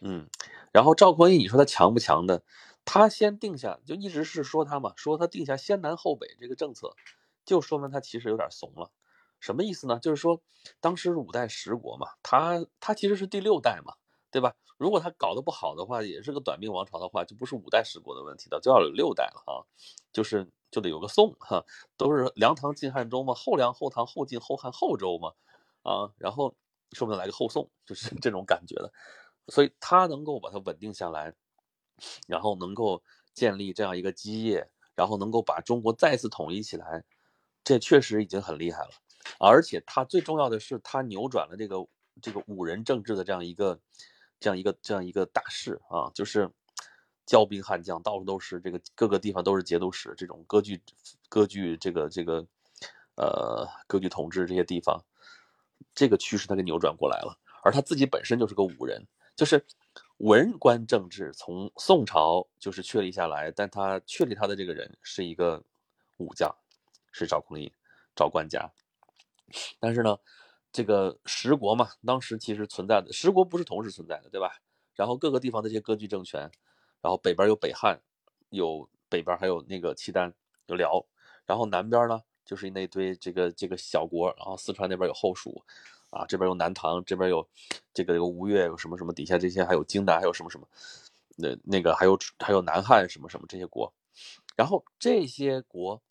[0.00, 0.28] 嗯，
[0.72, 2.42] 然后赵匡胤，你说他强不强的？
[2.84, 6.96] 他先定下，就一直是说他嘛，说他定下先南后北这个政策，
[7.44, 8.90] 就说明他其实有点怂了。
[9.40, 9.98] 什么意思呢？
[10.00, 10.40] 就是说，
[10.80, 13.94] 当时是五代十国嘛，他他其实是第六代嘛，
[14.30, 14.54] 对吧？
[14.76, 19.66] 如果他搞得不好的话，也是个短命王朝的话，就不是五代十国的问题了，就要有六代了哈，
[20.12, 21.64] 就是就得有个宋哈，
[21.96, 25.32] 都是梁唐晋汉周嘛，后梁后唐后晋后汉后周嘛，
[25.82, 26.54] 啊，然后
[26.92, 28.92] 说不定来个后宋，就是 这种感觉的，
[29.48, 31.34] 所以他能够把它稳定下来，
[32.26, 33.02] 然后能够
[33.34, 37.04] 建立这样一个基业，然后能够把中国再次统一起来，
[37.64, 38.90] 这确实已经很厉害了。
[39.38, 41.86] 而且他最重要的是，他扭转了这个
[42.22, 43.78] 这个五人政治的这样一个
[44.40, 46.50] 这样一个这样一个大势啊，就是
[47.26, 50.80] 骄兵悍将到处都是，这个各个地方都是节度使，这种割据
[51.28, 52.46] 割据这个这个
[53.16, 55.04] 呃割据统治这些地方，
[55.94, 57.38] 这个趋势他给扭转过来了。
[57.62, 59.04] 而他自己本身就是个武人，
[59.36, 59.66] 就是
[60.18, 65.62] 文官政治从宋朝就是确立下来，但他确立他的这个人是一个
[66.16, 66.48] 武将，
[67.12, 67.70] 是赵匡胤，
[68.14, 68.72] 赵官家。
[69.80, 70.18] 但是呢，
[70.70, 74.50] 这个十国嘛，当时其实存在的十国不是同时存在的，对吧？
[74.94, 76.40] 然后各个地方的这些割据政权，
[77.00, 78.00] 然后北边有北汉，
[78.50, 80.34] 有北边还有那个契丹，
[80.66, 81.06] 有辽，
[81.46, 85.62] 然后南边呢就是那堆这个这个小国，然后四川那边有后蜀，
[86.10, 87.48] 啊，这边有南唐，这边有
[87.94, 90.66] 这个有吴越，有什么什么，底下这些还有荆南，还有什么什么，
[91.36, 93.92] 那那个还有还有南汉什么什么这些国，
[94.56, 96.02] 然后这些国。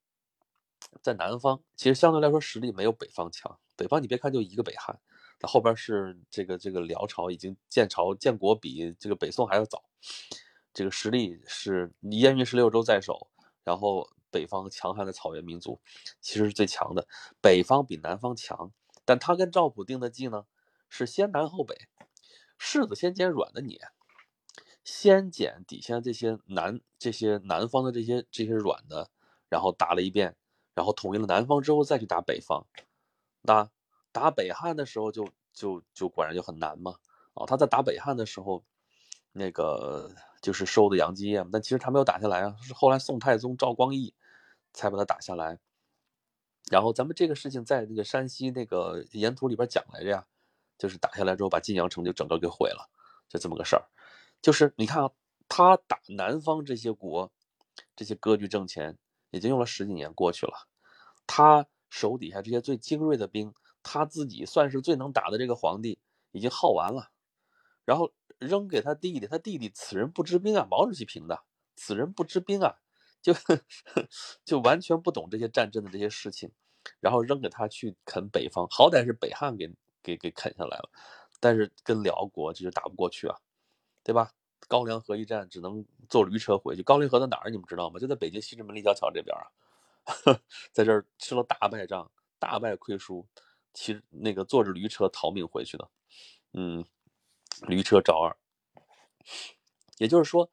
[1.02, 3.60] 在南方，其实相对来说实力没有北方强。
[3.76, 5.00] 北方你别看就一个北汉，
[5.40, 9.84] 它后边是这个这个辽朝已经建朝建国比这个北宋还要早，
[10.74, 13.30] 这个实力是燕云十六州在手，
[13.64, 15.80] 然后北方强悍的草原民族，
[16.22, 17.08] 其实是最强的。
[17.42, 18.72] 北方比南方强，
[19.06, 20.46] 但他跟赵普定的计呢，
[20.90, 21.76] 是先南后北，
[22.60, 23.80] 柿子先捡软的捏，
[24.84, 29.12] 先捡底下这些南这些南方的这些这些软的，
[29.50, 30.36] 然后打了一遍，
[30.78, 32.64] 然后统一了南方之后再去打北方。
[33.42, 33.68] 那
[34.12, 36.98] 打北汉的时候就就就果然就很难嘛。
[37.34, 38.64] 啊，他在打北汉的时候，
[39.32, 44.14] 那个就是收的杨基业，但其实他没有打下来啊，是后来宋太宗赵光义
[44.72, 45.58] 才把他打下来。
[46.70, 50.28] 然后咱们这个事情在那个山西那个沿途里边讲来着呀，
[50.78, 52.88] 就是打下来之后把晋阳城就整个给毁了，
[53.28, 53.84] 就这么个事儿。
[54.44, 55.10] 就是你看啊，
[55.48, 57.32] 他打南方这些国，
[57.96, 58.96] 这些割据政权
[59.32, 60.68] 已经用了十几年过去了，
[61.26, 63.54] 他手底下这些最精锐的兵，
[63.84, 66.00] 他自己算是最能打的这个皇帝
[66.32, 67.12] 已经耗完了。
[67.86, 71.44] 然后扔给他弟弟，他弟弟此人不知兵啊，毛主席评的，
[71.76, 72.76] 此人不知兵啊，
[73.22, 73.34] 就
[74.44, 76.52] 就完全不懂这些战争的这些事情，
[77.00, 79.72] 然后扔给他去啃北方，好歹是北汉给
[80.04, 80.90] 给给啃下来了，
[81.40, 83.38] 但是跟辽国就是打不过去啊，
[84.04, 84.32] 对吧？
[84.68, 87.50] 高梁河一战只能坐驴车回去，高丽河在哪儿？
[87.50, 88.00] 你们知道吗？
[88.00, 89.46] 就在北京西直门立交桥这边啊，
[90.72, 93.28] 在这儿吃了大败仗，大败亏输，
[93.74, 95.90] 骑那个坐着驴车逃命回去的，
[96.54, 96.86] 嗯。
[97.62, 98.38] 驴车赵二，
[99.98, 100.48] 也就是说，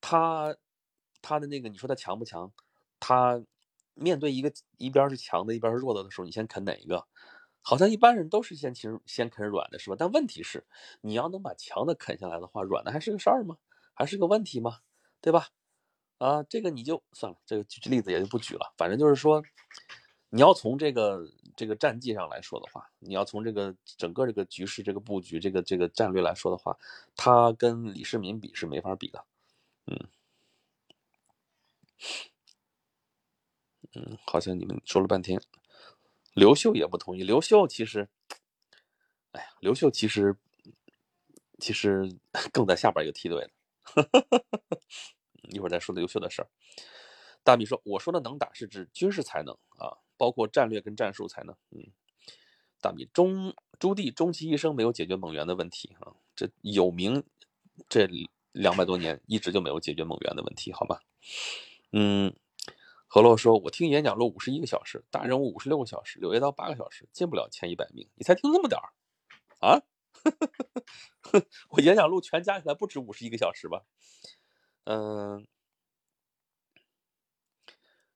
[0.00, 0.56] 他
[1.22, 2.52] 他的那个，你说他强不强？
[2.98, 3.40] 他
[3.94, 7.06] 面对一个一边是强的，一边是弱的的时候，你先啃哪一个？
[7.62, 9.96] 好像一般人都是先先先啃软的，是吧？
[9.96, 10.66] 但问题是，
[11.02, 13.56] 你要能把强的啃下来的话，软的还是个事儿吗？
[13.94, 14.78] 还是个问题吗？
[15.20, 15.48] 对吧？
[16.18, 18.74] 啊，这个你就算了，这个举例子也就不举了。
[18.76, 19.42] 反正就是说，
[20.30, 21.30] 你要从这个。
[21.56, 26.74] 这个战绩上来说的话，你要从这个整个这个局势、这个布局、这个这个战略来说的话，
[27.14, 29.26] 他跟李世民比是没法比的。
[29.86, 30.08] 嗯
[33.94, 35.42] 嗯，好像你们说了半天，
[36.32, 37.24] 刘秀也不同意。
[37.24, 38.08] 刘秀其实，
[39.32, 40.34] 哎呀，刘秀其实
[41.58, 42.08] 其实
[42.54, 43.50] 更在下边一个梯队的。
[45.50, 46.48] 一会儿再说刘秀的事儿。
[47.42, 51.80] 大米说：“我说的能打是指军事才能啊。”包括战略跟战术才能，嗯，
[52.82, 57.24] 大米中朱棣终其一生没有解决蒙元的问题啊，这有名
[57.88, 58.06] 这
[58.52, 61.00] 两百多年一直就没有解决蒙元的问题，好吧？
[61.92, 62.36] 嗯，
[63.06, 68.92] 何洛说，我听演讲录五十一个小时，大人物五十六个小时，柳叶刀八个小时，进不了前一百名，你才听这么点儿
[69.66, 69.80] 啊？
[71.70, 73.82] 我演讲录全加起来不止五十一个小时吧？
[74.84, 75.46] 嗯。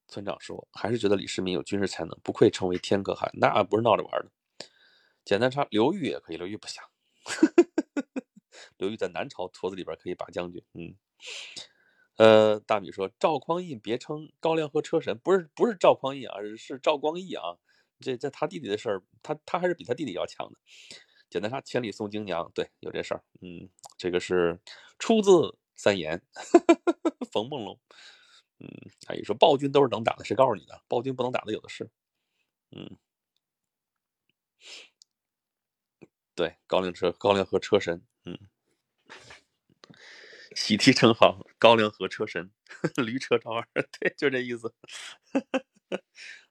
[0.06, 4.30] 村长说：“还是觉得李世民有军事才能，不愧称为天可汗，那不是闹着玩的。”
[5.24, 6.84] 简单差，刘裕也可以，刘裕不想。
[8.78, 10.62] 刘裕在南朝坨子里边可以把将军。
[10.74, 10.94] 嗯，
[12.18, 17.56] 呃，大米说：“赵匡胤别称高粱河车神，不是不是赵匡胤啊，是赵光义啊。
[18.00, 20.58] 这这他弟弟的事儿，他他还是比他弟弟要强的。”
[21.34, 23.24] 简单差，千里送京娘，对，有这事儿。
[23.40, 23.68] 嗯，
[23.98, 24.56] 这个是
[25.00, 26.22] 出自三言，
[27.32, 27.76] 冯梦龙。
[28.60, 28.68] 嗯，
[29.08, 30.80] 阿姨说暴君都是能打的，谁告诉你的？
[30.86, 31.90] 暴君不能打的有的是。
[32.70, 32.96] 嗯，
[36.36, 38.06] 对，高粱车，高粱河车神。
[38.24, 38.38] 嗯，
[40.54, 42.52] 喜提称号，高粱河车神，
[43.04, 43.66] 驴车赵二，
[43.98, 44.72] 对，就这意思。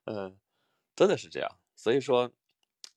[0.04, 0.38] 嗯，
[0.94, 1.58] 真的是这样。
[1.74, 2.30] 所以说，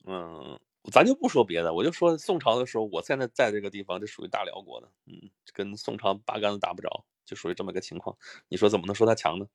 [0.04, 0.58] 嗯，
[0.90, 7.04] 咱就不说别的，我就说宋朝的时候，我现在在这个地方，就属于大辽国的，嗯，跟宋朝八竿子打不着。
[7.24, 8.16] 就属于这么个情况，
[8.46, 9.46] 你说怎么能说他强呢？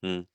[0.00, 0.26] 嗯，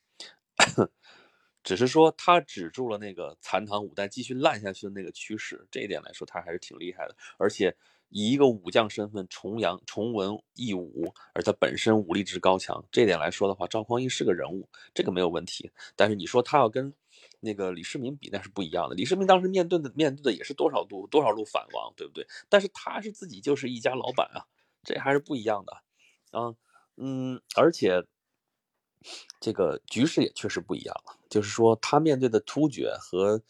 [1.63, 7.15] 只是说他止住了那个残唐五代继续烂下去的那个趋势，这一点来说他还是挺厉害的。
[7.39, 7.75] 而且
[8.09, 15.71] 以一个武将身份重扬重文抑武，而他本身武力值高强，这点来说的话，赵匡胤是个人物，这个没有问题。
[15.95, 16.93] 但是你说他要跟
[17.39, 18.95] 那个李世民比，那是不一样的。
[18.95, 22.27] 李世民当时面对的面对的也是多少路多少路反王，对不对？
[22.49, 24.45] 但是他是自己就是一家老板啊，
[24.83, 25.73] 这还是不一样的。
[26.31, 26.53] 啊，
[26.97, 28.03] 嗯，而且
[29.39, 31.17] 这个局势也确实不一样了。
[31.29, 33.41] 就是说，他面对的突厥和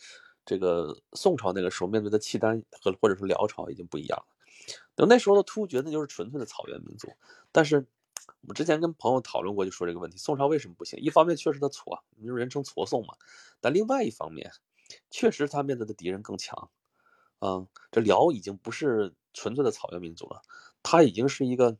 [0.45, 4.25] 这个宋朝那个时候面对的契丹和或者说辽朝已经不一样了。
[4.95, 7.11] 等那时候的突厥那就是纯粹的草原民族。
[7.51, 7.87] 但是
[8.41, 10.99] 我们之前跟朋友讨论过，就说这个问题：宋朝为什么不行？
[10.99, 13.15] 一方面确实他矬，就人称矬宋嘛。
[13.61, 14.51] 但另外一方面，
[15.09, 16.69] 确实他面对的敌人更强。
[17.39, 20.41] 嗯，这辽已经不是纯粹的草原民族了，
[20.83, 21.77] 他已经是一个。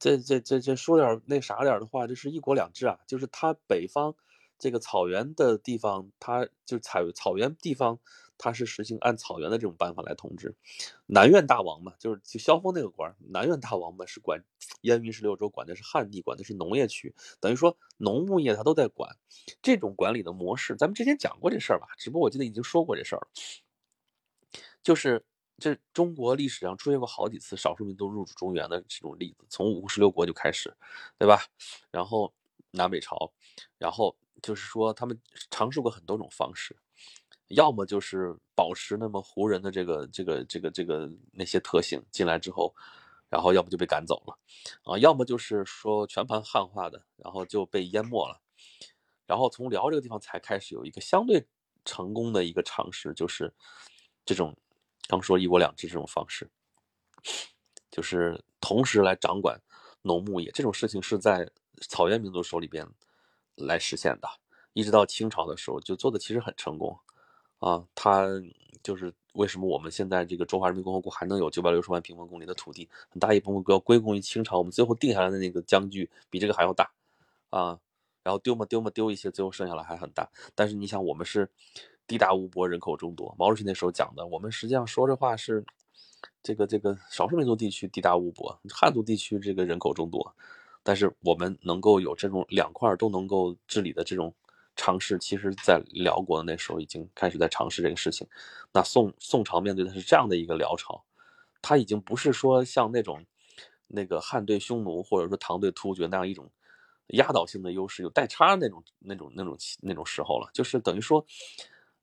[0.00, 4.16] 这这这这说点那啥点的话，这是一国两制啊，就是他北方
[4.58, 7.98] 这个草原的地方，它就是草草原地方，
[8.36, 10.54] 它是实行按草原的这种办法来统治。
[11.06, 14.42] 南院大王嘛，就是就萧峰那个官，南院大王嘛是管
[14.80, 19.16] 燕云十六州，管的是旱地，管的是农业区，等于说农牧业他都在管。
[19.62, 21.86] 这种管理的模式，咱们之前讲过这事儿吧？
[21.96, 23.28] 只不过我记得已经说过这事儿了，
[24.82, 25.24] 就是
[25.58, 30.76] 这中国历史上出现过好几次少数民族入主中原的这种例子，从五胡十六国就开始，
[31.16, 31.42] 对吧？
[31.90, 32.32] 然后
[32.72, 33.32] 南北朝，
[33.78, 34.16] 然后。
[34.42, 35.18] 就是说，他们
[35.50, 36.76] 尝试过很多种方式，
[37.48, 42.74] 要么就是保持那么胡人的这个、这个、这个、这个那些特性进来之后，
[43.28, 44.38] 然后要不就被赶走了，
[44.84, 48.40] 啊，要么就是说全盘汉化的，然后就被淹没了，
[49.26, 51.46] 然后从辽这个地方才开始有一个相对
[51.84, 53.52] 成功的一个尝试，就是
[54.24, 54.56] 这种
[55.08, 56.48] 刚说一国两制这种方式，
[57.90, 59.60] 就是同时来掌管
[60.02, 61.50] 农牧业这种事情是在
[61.88, 62.86] 草原民族手里边。
[63.58, 64.28] 来实现的，
[64.72, 66.98] 一直到清朝的时候就做的其实很成功，
[67.58, 68.26] 啊，他
[68.82, 76.90] 就是为什么我们现在这个中华人民共和国还能有九百六十万平方公里的土地，很大一部分要归功于清朝，我们最后定下来的那个疆距比这个还要大，
[77.50, 77.78] 啊，
[78.22, 80.28] 然后丢嘛丢嘛丢一些，最后剩下来还很大。
[80.54, 81.48] 但是你想，我们是
[82.06, 85.64] 地大物博，人口众多，毛主席那时候讲的，我们实际上说这话是
[86.42, 90.34] 这个这个少数民族地区地大物博，汉族地区这个人口众多。
[90.88, 94.34] 但是我们能够有这种两块都能够治理的这种
[94.74, 98.26] 尝试，其实，在辽国那时候已经开始在尝试这个事情。
[98.72, 101.04] 那宋宋朝面对的是这样的一个辽朝，
[101.60, 103.22] 他已经不是说像那种
[103.86, 106.50] 那个汉对匈奴或者说唐对突厥那样一种
[107.08, 110.48] 压倒性的优势，有代差那种那种那种那种时候了。
[110.54, 111.22] 就是等于说，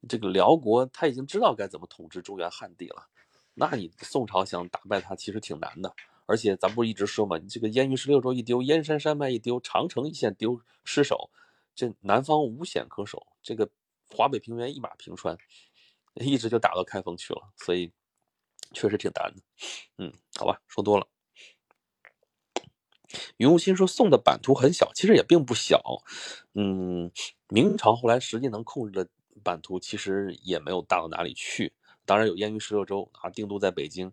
[0.07, 3.07] 这个辽国他已经知道该怎么统治中原汉地了。
[3.55, 5.91] 那你宋朝想打败他，其实挺难的。
[6.25, 11.29] 而且咱不是一直说嘛，你这个燕云十六州一丢，燕山山脉一丢，长城一线丢失守，
[11.75, 13.69] 这南方无险可守，这个
[14.09, 15.37] 华北平原一马平川，
[16.15, 17.91] 一直就打到开封去了，所以
[18.73, 19.41] 确实挺难的。
[19.97, 21.07] 嗯，好吧，说多了。
[23.37, 26.01] 云雾心说宋的版图很小，其实也并不小。
[26.53, 27.11] 嗯，
[27.49, 29.09] 明朝后来实际能控制的
[29.43, 31.71] 版图其实也没有大到哪里去，
[32.03, 34.11] 当然有燕云十六州啊，定都在北京。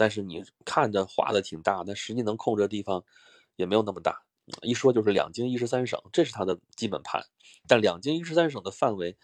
[0.00, 3.04] 但是你看着画的挺大，但实际能控制的地方
[3.56, 4.22] 也没有那么大。
[4.62, 7.22] 一说就是两京一十三省，这是它的基本盘。
[7.68, 9.14] 但两京一十三省的范围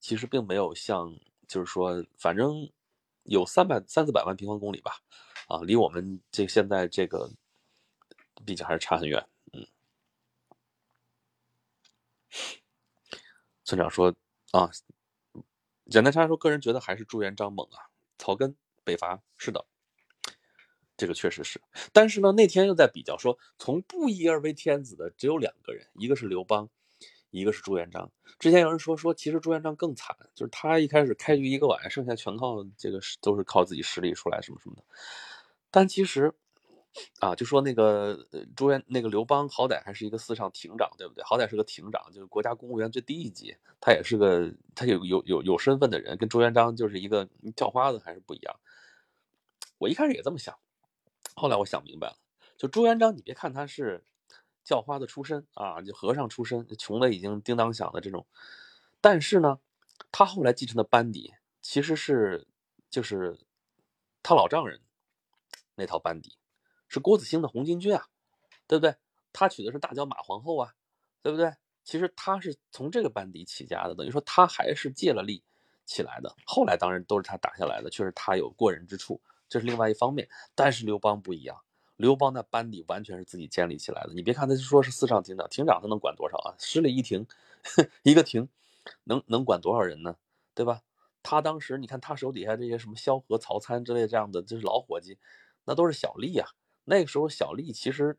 [0.00, 1.14] 其实并没有像，
[1.46, 2.68] 就是说，反正
[3.22, 4.96] 有三百三四百万平方公里吧，
[5.46, 7.30] 啊，离我们这现在这个
[8.44, 9.24] 毕竟还是差很远。
[9.52, 9.64] 嗯，
[13.62, 14.12] 村长说
[14.50, 14.68] 啊，
[15.88, 17.86] 简单差说，个人觉得还是朱元璋猛啊，
[18.18, 19.64] 草根北伐是的。
[21.04, 21.60] 这个确实是，
[21.92, 26.66] 但是呢，那天又在比较说，从不一而为天子的只有两个人，一个是刘邦，
[27.28, 28.10] 一个是朱元璋。
[28.38, 34.82] 之前有人说说，其实朱元璋更惨，就是他一开始开局一个碗，剩下全靠这个都是靠自己实力出来什么什么的。
[35.70, 36.32] 但其实，
[37.20, 38.26] 啊，就说那个
[38.56, 41.22] 朱元那个刘邦，好歹还是一个四上亭长，对不对？
[41.22, 48.56] 好歹是个亭长，就是国家公务员最低一级，他也是个他有有有有身份的人，跟朱元璋就是一个叫花子还是不一样。
[49.76, 50.56] 我一开始也这么想。
[51.34, 52.16] 后来我想明白了，
[52.56, 54.04] 就朱元璋，你别看他是
[54.62, 58.26] 叫花子出身啊，就和尚出身，穷的已经叮当响的这种，
[59.00, 59.58] 但是呢，
[60.10, 62.46] 他后来继承的班底其实是
[62.88, 63.38] 就是
[64.22, 64.80] 他老丈人
[65.74, 66.38] 那套班底，
[66.88, 68.08] 是郭子兴的红巾军啊，
[68.66, 68.94] 对不对？
[69.32, 70.74] 他娶的是大脚马皇后啊，
[71.20, 71.52] 对不对？
[71.82, 75.42] 其实他是从这个班底起家的，等于说他还是借了力
[75.84, 76.34] 起来的。
[76.46, 79.20] 后来当然都是他打下来的，确实他有过人之处。
[79.48, 81.60] 这是另外一方面，但是刘邦不一样，
[81.96, 84.12] 刘邦那班底完全是自己建立起来的。
[84.14, 86.54] 你别看他说是四上亭长，亭长他能管多少啊？
[86.58, 87.26] 十里一亭，
[88.02, 88.48] 一个亭，
[89.04, 90.16] 能能管多少人呢？
[90.54, 90.82] 对吧？
[91.22, 95.18] 他当时你看他手底下这些什么萧何、曹参之类这样的，就是老伙计，
[95.64, 96.48] 那都是小吏啊。
[96.84, 98.18] 那个时候小吏其实，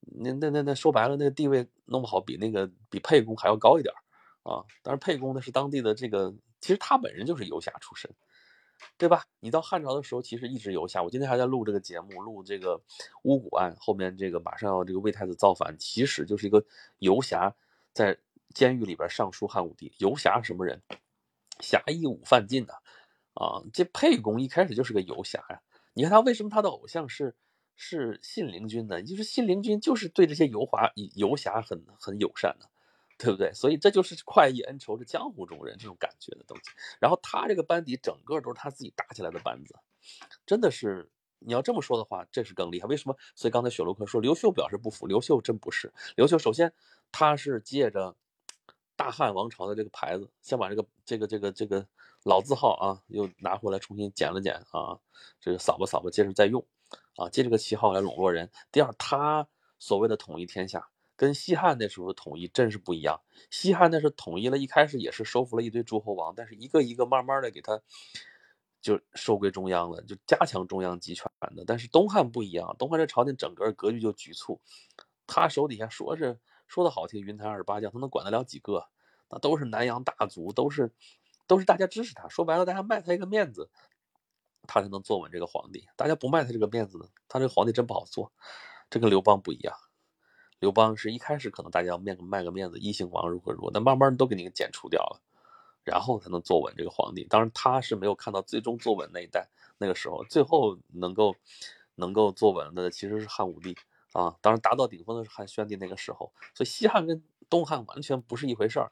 [0.00, 3.94] 那那那那说白了，那个地位弄不好比那个比沛公还要高一点
[4.42, 4.64] 啊。
[4.82, 8.10] 但是沛公呢是当地的这个，其实他本人就是游侠出身。
[8.98, 9.24] 对吧？
[9.40, 11.02] 你到汉朝的时候，其实一直游侠。
[11.02, 12.80] 我今天还在录这个节目，录这个
[13.22, 16.64] 巫蛊案，后面这个马上要这个魏太子造反，其实就是一个
[16.98, 17.54] 游侠
[17.92, 18.18] 在
[18.54, 19.92] 监狱里边上书汉武帝。
[19.98, 20.82] 游侠什么人？
[21.60, 22.74] 侠义武范进呐
[23.32, 23.64] 啊！
[23.72, 25.62] 这沛公一开始就是个游侠呀。
[25.94, 27.34] 你看他为什么他的偶像是
[27.76, 29.02] 是信陵君呢？
[29.02, 32.68] 就是信陵君就是对这些游华游侠很很友善的。
[33.18, 33.52] 对不对？
[33.54, 36.64] 所以这就是快意恩仇，是江湖中人这种感觉的东西。
[37.00, 39.74] 然后他这个班底整个都是他自己打起来的班子，
[40.44, 42.86] 真的是你要这么说的话，这是更厉害。
[42.86, 43.16] 为什么？
[43.34, 45.92] 所以刚才雪洛克说刘秀表示不服，刘秀真不是。
[46.14, 46.72] 刘秀首先
[47.10, 48.14] 他是借着
[48.96, 51.86] 大汉王朝的这个牌子，先把这个这个这个这个
[52.24, 54.98] 老字号啊，又拿回来重新剪了剪啊，
[55.40, 56.66] 这个扫吧扫吧，接着再用
[57.16, 58.50] 啊，借这个旗号来笼络人。
[58.72, 59.46] 第二，他
[59.78, 63.20] 所谓的统一天下，跟西汉那时候统一真是不一样。
[63.50, 67.80] 西汉那是统一了，一开始也是收服了一堆诸侯王，但是一个一个慢慢的给他
[68.80, 71.64] 就收归中央了，就加强中央集权的。
[71.66, 74.60] 但是东汉不一样，东汉这朝廷整个格局就局促，
[75.26, 76.38] 他手底下说是。
[76.68, 78.88] 说的好听，云台二十八将，他能管得了几个？
[79.30, 80.90] 那都是南阳大族，都是
[81.46, 82.28] 都是大家支持他。
[82.28, 83.70] 说白了，大家卖他一个面子，
[84.66, 85.86] 他才能坐稳这个皇帝。
[85.94, 88.32] 大家不卖他这个面子，他这个皇帝真不好做。
[88.90, 89.76] 这跟刘邦不一样，
[90.58, 95.20] 刘邦是一开始可能大家要面卖个面子，异姓王如何如何，但慢慢都给你剪除掉了，
[95.84, 97.24] 然后才能坐稳这个皇帝。
[97.24, 99.48] 当然，他是没有看到最终坐稳那一代，
[99.78, 101.36] 那个时候最后能够
[101.94, 103.76] 能够坐稳的其实是汉武帝。
[104.12, 108.90] 啊，当然达到顶峰的是汉宣帝那个时候，所以西汉跟东汉完全不是一回事儿，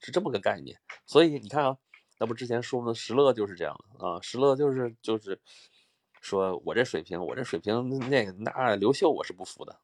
[0.00, 0.80] 是这么个概念。
[1.04, 1.76] 所以你看啊，
[2.18, 5.38] 那不之前说的石勒就是这样的啊，石勒就是就是
[6.22, 9.78] 说我这水平，我这水平，那那刘秀我是不服的。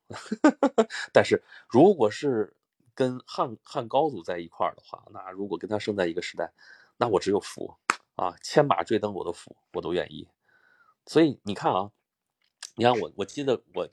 [1.13, 2.57] 但是如果是
[2.95, 6.51] 跟汉汉高祖在一块儿的话，那如果跟他生在一个时代，
[6.97, 7.77] 那我只有服
[8.17, 10.27] 啊，千马坠灯我都服，我都愿意。
[11.05, 11.91] 所以你看啊，
[12.77, 13.87] 你看我我记得我。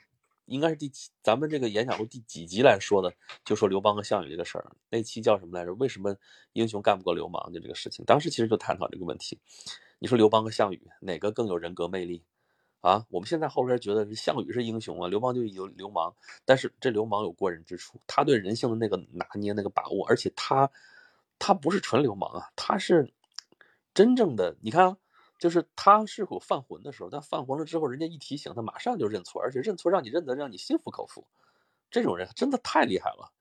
[0.48, 3.12] 应该是第几，咱们这个演讲录第几集来说的？
[3.44, 5.74] 就说刘邦和项羽这个事儿，那期叫什么来着？
[5.74, 6.16] 为什么
[6.54, 7.52] 英雄干不过流氓？
[7.52, 9.40] 就这个事情，当时其实就探讨这个问题。
[9.98, 12.24] 你说刘邦和项羽哪个更有人格魅力
[12.86, 13.06] 啊？
[13.10, 16.16] 我们现在后边觉得是项羽是英雄啊，刘邦就有流氓。
[16.46, 20.70] 但是这流氓有过人之处，他对人性的那个拿捏、那个把握，而且他
[21.40, 23.12] 他不是纯流氓啊，他是
[23.94, 24.56] 真正的。
[24.62, 24.98] 你看。
[25.38, 31.28] 就是他是否犯浑的时候，但犯浑了之后，人家一提醒他，马上就认错，而且认错让你认得，让你心服口服。
[31.92, 33.34] 这种人真的太厉害了。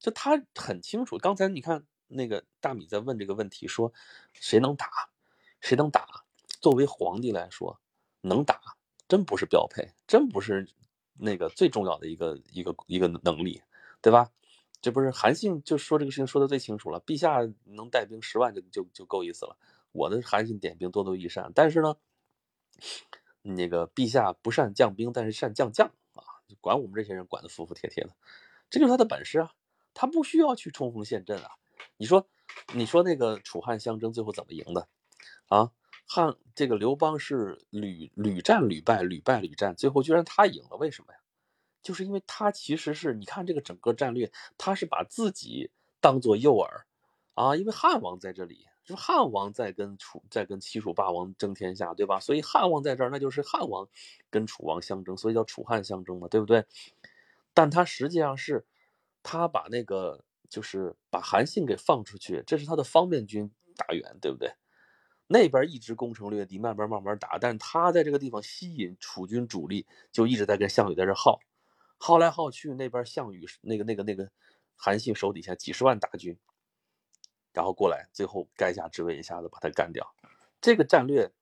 [0.00, 3.92] 就他很清楚，刚才你看那个大米在问这个问题，说
[4.32, 4.90] 谁能打，
[5.60, 6.24] 谁能打？
[6.60, 7.80] 作为皇帝来说，
[8.22, 8.60] 能打
[9.08, 10.68] 真不是标配，真不是
[11.14, 13.62] 那个最重要的一个一个一个能力，
[14.00, 14.30] 对吧？
[14.82, 19.56] 这不是韩信就说这个事情说的最清楚了，陛下能带兵十万就就就够意思了。
[19.92, 21.96] 我的韩信点兵多多益善，但是呢，
[23.42, 26.22] 那个陛下不善将兵，但是善将将啊，
[26.60, 28.10] 管我们这些人管得服服帖帖的，
[28.68, 29.52] 这就是他的本事啊，
[29.94, 31.52] 他不需要去冲锋陷阵啊。
[31.96, 32.28] 你说，
[32.74, 34.86] 你说那个楚汉相争最后怎么赢的
[35.48, 35.72] 啊？
[36.06, 41.18] 汉这个刘邦是屡屡战屡败，屡败屡战，最后居然他赢了，为什么呀？
[41.82, 46.68] 就是因为他其实是你看这个整个战略，他是把自己当做诱饵
[47.34, 48.66] 啊，因为汉王在这里。
[48.86, 52.20] 就是汉王在跟楚在跟齐楚霸王争天下，对吧？
[52.20, 53.88] 所以汉王在这儿，那就是汉王
[54.30, 56.64] 跟楚王相争，所以叫楚汉相争嘛，对不对？
[57.52, 58.64] 但他实际上是，
[59.24, 64.54] 他把那个就是把韩信给放出去，这是他的方面军大员，对不对？
[65.28, 71.40] 那边一直攻城略地，慢慢慢慢打，但他在这个地方吸引楚军主力，就一直在跟项羽在这耗，
[71.98, 74.30] 耗来耗去，那边项羽那个那个那个
[74.76, 76.38] 韩信手底下几十万大军。
[77.52, 80.14] 然后过来，最后垓下之围一下子把他干掉。
[80.60, 81.32] 这个战略，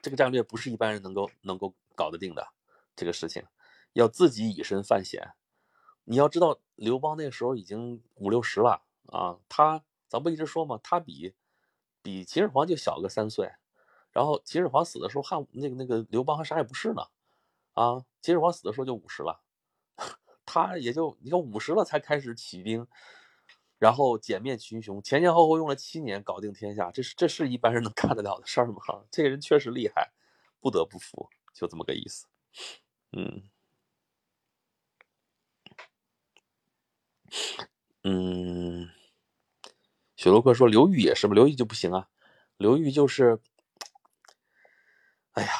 [0.00, 2.48] 这个战略不是一般人能够能够搞得定的。
[2.96, 3.44] 这个事情
[3.92, 5.32] 要自己以身犯险。
[6.04, 10.78] 你要知道，刘邦那时候已经五六十了啊，他咱不一直说吗？
[10.82, 11.34] 他比
[12.04, 13.50] 比秦始皇就小个三岁。
[14.12, 17.02] 然后秦始皇死的时候，汉那个那个刘邦还啥也不是呢
[17.74, 18.04] 啊。
[18.22, 19.42] 秦始皇死的时候就五十了，
[20.46, 22.86] 他也就你看五十了才开始起兵。
[23.78, 28.78] 然后歼灭群雄，前前后后用了七年搞定天下，这是这是一般人能干得了的事儿吗？
[29.10, 30.12] 这个人确实厉害，
[30.60, 32.26] 不得不服，就这么个意思。
[33.12, 33.42] 嗯
[38.04, 38.88] 嗯，
[40.24, 41.34] 雪洛克说刘裕也是吗？
[41.34, 42.08] 刘裕就不行啊，
[42.56, 43.38] 刘裕就是，
[45.32, 45.50] 哎呀。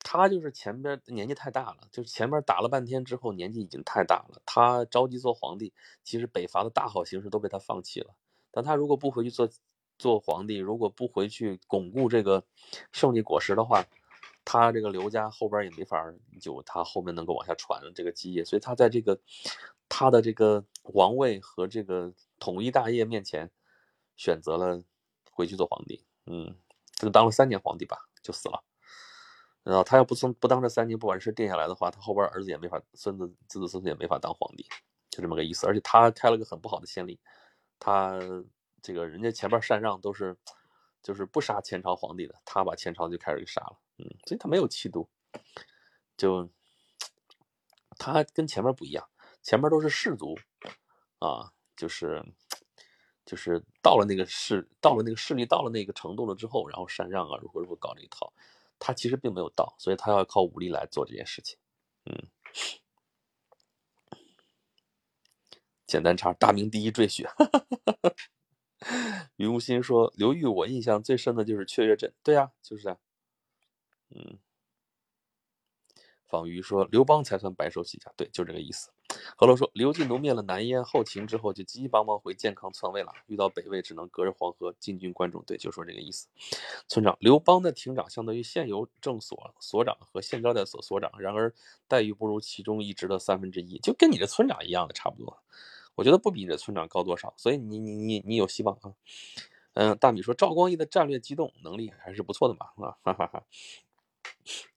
[0.00, 4.40] 他就是前边年纪太大了，就是前面打了半天之后年纪已经太大了。
[4.46, 5.72] 他着急做皇帝，
[6.04, 8.14] 其实北伐的大好形势都被他放弃了。
[8.52, 9.48] 但他如果不回去做
[9.98, 12.44] 做皇帝，如果不回去巩固这个
[12.92, 13.82] 胜利果实的话，
[14.44, 15.98] 他这个刘家后边也没法
[16.40, 18.44] 就他后面能够往下传这个基业。
[18.44, 19.18] 所以他在这个
[19.88, 23.50] 他的这个王位和这个统一大业面前，
[24.16, 24.82] 选择了
[25.30, 26.04] 回去做皇帝。
[26.26, 26.56] 嗯，
[26.96, 28.64] 就当了三年皇帝吧，就死了。
[29.62, 34.64] 然后他要不从不当这三年不把事定下来的话，他后边儿子也没法，孙子子子孙孙也没法当皇帝，
[35.10, 35.66] 就这么个意思。
[35.66, 37.18] 而且他开了个很不好的先例，
[37.80, 38.16] 他
[38.80, 40.36] 这个人家前边禅让都是
[41.02, 45.08] 就是不杀前朝皇帝的，他把前朝就开始给杀了，嗯，所以他没有气度，
[46.16, 46.48] 就
[47.98, 49.04] 他跟前面不一样，
[49.42, 50.38] 前面都是士族
[51.18, 52.24] 啊，就是
[53.26, 58.32] 就是到了那个势，到了那个势力到了那个程度了之后，然后禅让啊，如何如何搞这一套，
[58.78, 61.58] 他其实并没有到，所以他要靠武力来做这件事情。
[62.06, 62.28] 嗯，
[65.86, 67.26] 简单差，大明第一赘婿。
[69.36, 72.98] 云无心说：“刘裕，我印象最深的就是雀跃阵。”对呀，就是啊。
[74.10, 74.38] 嗯。
[76.26, 78.90] 方瑜说：“刘邦才算白手起家。”对，就这个意思。
[79.36, 83.12] 何洛说：“刘进奴灭了南燕后秦之后，就急急忙忙回健康篡位了。
[83.26, 86.26] 遇到北魏，只能隔着黄河进军关中。”对，就说这个意思。
[86.88, 91.52] 村长，刘邦的亭长相当于县邮政所所长和县招待所所长，然而
[91.86, 95.38] 待遇不如其中一职的三分之一，就跟你这村长一样的差不多。
[95.94, 98.94] 我觉得不比你这村长高多少，所以你你你你有希望啊。
[99.74, 103.44] 嗯，大米说赵光义的战略机动能力还是不错的嘛，啊哈哈哈。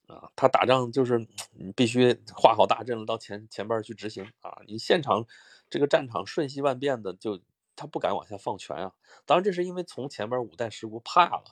[0.09, 1.19] 啊，他打仗就是
[1.53, 4.59] 你必须画好大阵了，到前前边去执行啊。
[4.65, 5.23] 你现场
[5.69, 7.39] 这个战场瞬息万变的，就
[7.75, 8.91] 他不敢往下放权啊。
[9.27, 11.43] 当然，这是因为从前边五代十国怕了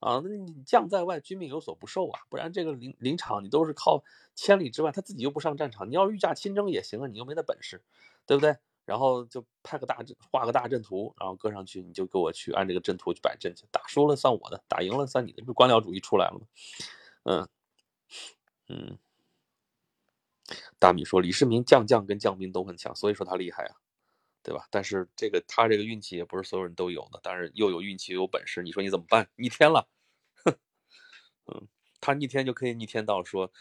[0.00, 0.20] 啊。
[0.24, 2.20] 那你将在外，军命有所不受啊。
[2.28, 4.02] 不然这个临临场你都是靠
[4.34, 7.80] 千里之外，他自己又不上战场，你要御驾亲征也行啊，你又没那本事，
[8.26, 8.56] 对不对？
[8.84, 13.64] 然后就派个大阵，画个大阵图，然后搁上去，你就给我去按这个阵图去摆阵去。
[13.70, 16.46] 打输了算我的，打赢了算你的，官僚主义出来了吗？
[17.24, 17.48] 嗯
[18.72, 18.98] 嗯。
[20.78, 23.76] 大米说李世民将将跟将兵都很强，所以说他厉害啊，
[24.42, 24.66] 对吧？
[24.70, 29.28] 但是这个他这个运气也不是所有人都有的，但是又有运气又有本事，你说你怎么办？
[29.36, 29.88] 逆天了，
[30.44, 30.56] 哼，
[31.46, 31.68] 嗯，
[32.00, 33.52] 他逆天就可以逆天到说。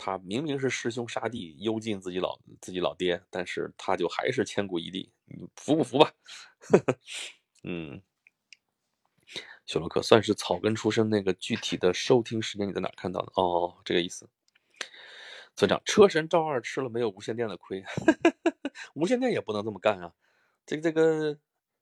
[0.00, 6.12] 他明明是师兄杀弟，幽禁自己老自己老爹，但是他就还是千古一帝，你服不服吧？
[6.60, 6.98] 呵呵
[7.64, 8.00] 嗯，
[9.66, 13.32] 修罗克算是草根出身，那个具体的收听时间你在哪看到的？
[13.34, 14.30] 哦，这个意思。
[15.58, 17.82] 村长，车神赵二吃了没有无线电的亏，
[18.94, 20.14] 无线电也不能这么干啊！
[20.64, 21.36] 这个这个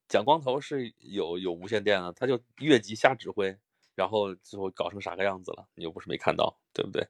[0.08, 3.54] 蒋光头是有有无线电啊，他就越级瞎指挥，
[3.94, 5.68] 然后最后搞成啥个样子了？
[5.74, 7.06] 你又不是没看到，对不对？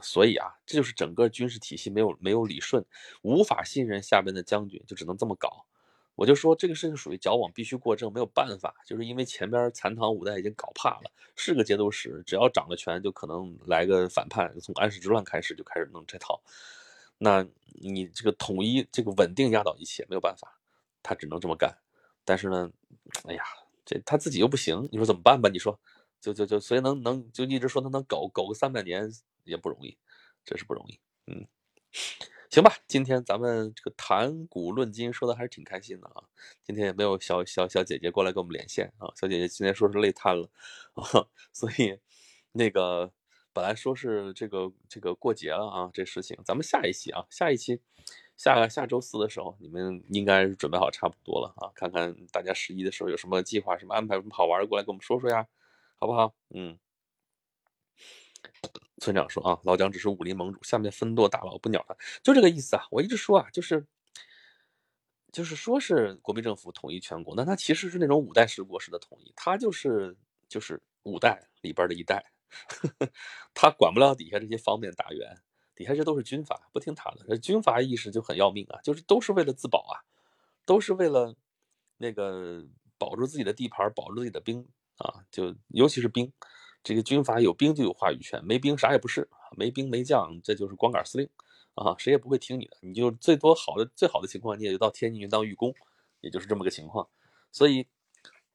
[0.00, 2.86] 所以啊，这就是整个军事体系没有没有理顺，
[3.22, 5.66] 无法信任下边的将军，就只能这么搞。
[6.18, 14.52] 我就说这个事情属于矫枉必须过正，没有办法，就是因为前边残唐五代已经搞怕了，是个节度使，只要掌了权，就可能来个反叛。
[14.58, 16.42] 从安史之乱开始就开始弄这套，
[17.18, 17.46] 那
[17.80, 20.58] 你这个统一这个稳定压倒一切，没有办法，
[21.04, 21.78] 他只能这么干。
[22.24, 22.68] 但是呢，
[23.28, 23.44] 哎呀，
[23.84, 25.48] 这他自己又不行，你说怎么办吧？
[25.48, 25.78] 你说，
[26.20, 29.10] 就就就所以能能就一直说他能苟苟个三百年。
[29.44, 29.96] 也不容易，
[30.44, 31.00] 真是不容易。
[31.26, 31.46] 嗯，
[32.50, 36.24] 行吧，今天咱们这个谈古论今说的还是挺开心的啊。
[36.62, 40.48] 今天也没有小小小姐姐过来跟我们连线啊，小姐姐今天说是累瘫了
[40.94, 41.04] 啊，
[41.52, 41.98] 所以
[42.52, 43.12] 那个
[43.52, 47.80] 本来说是这个这个过节了啊，这事情咱们下一期啊，下一期
[48.38, 55.46] 下下周四的时候，你们应该是准备好差不多了啊，看看大家十一的时候有什么计划、什么安排、什么好玩的，过来跟我们说说呀，
[55.98, 56.34] 好不好？
[56.54, 56.78] 嗯。
[59.00, 62.84] 村长说啊，老蒋只是武林盟主，下面分舵大佬不鸟他，就这个意思啊。
[62.90, 63.86] 我一直说啊，就是
[65.32, 70.16] 就是说是国民政府统一全国，那他其实是那种五代十国式的统一，他就是
[70.48, 72.32] 就是五代里边的一代，
[73.54, 75.36] 他管不了底下这些方面大员，
[75.74, 80.02] 底下这都是军阀，不听他的，军阀意识就很要命啊，就是都是为了自保啊，
[80.64, 81.36] 都是为了
[81.98, 82.66] 那个
[82.98, 86.32] 保住自己的地盘，保住自己的兵啊，就尤其是兵。
[86.82, 91.28] 这个军阀有兵就有话语权，没兵啥也不是，没兵没将，这就是光杆司令
[91.74, 95.74] 啊，谁也不会听你的，你就最多好的最好的情况，你也就到天津去当御工，
[96.20, 97.06] 也就是这么个情况。
[97.52, 97.86] 所以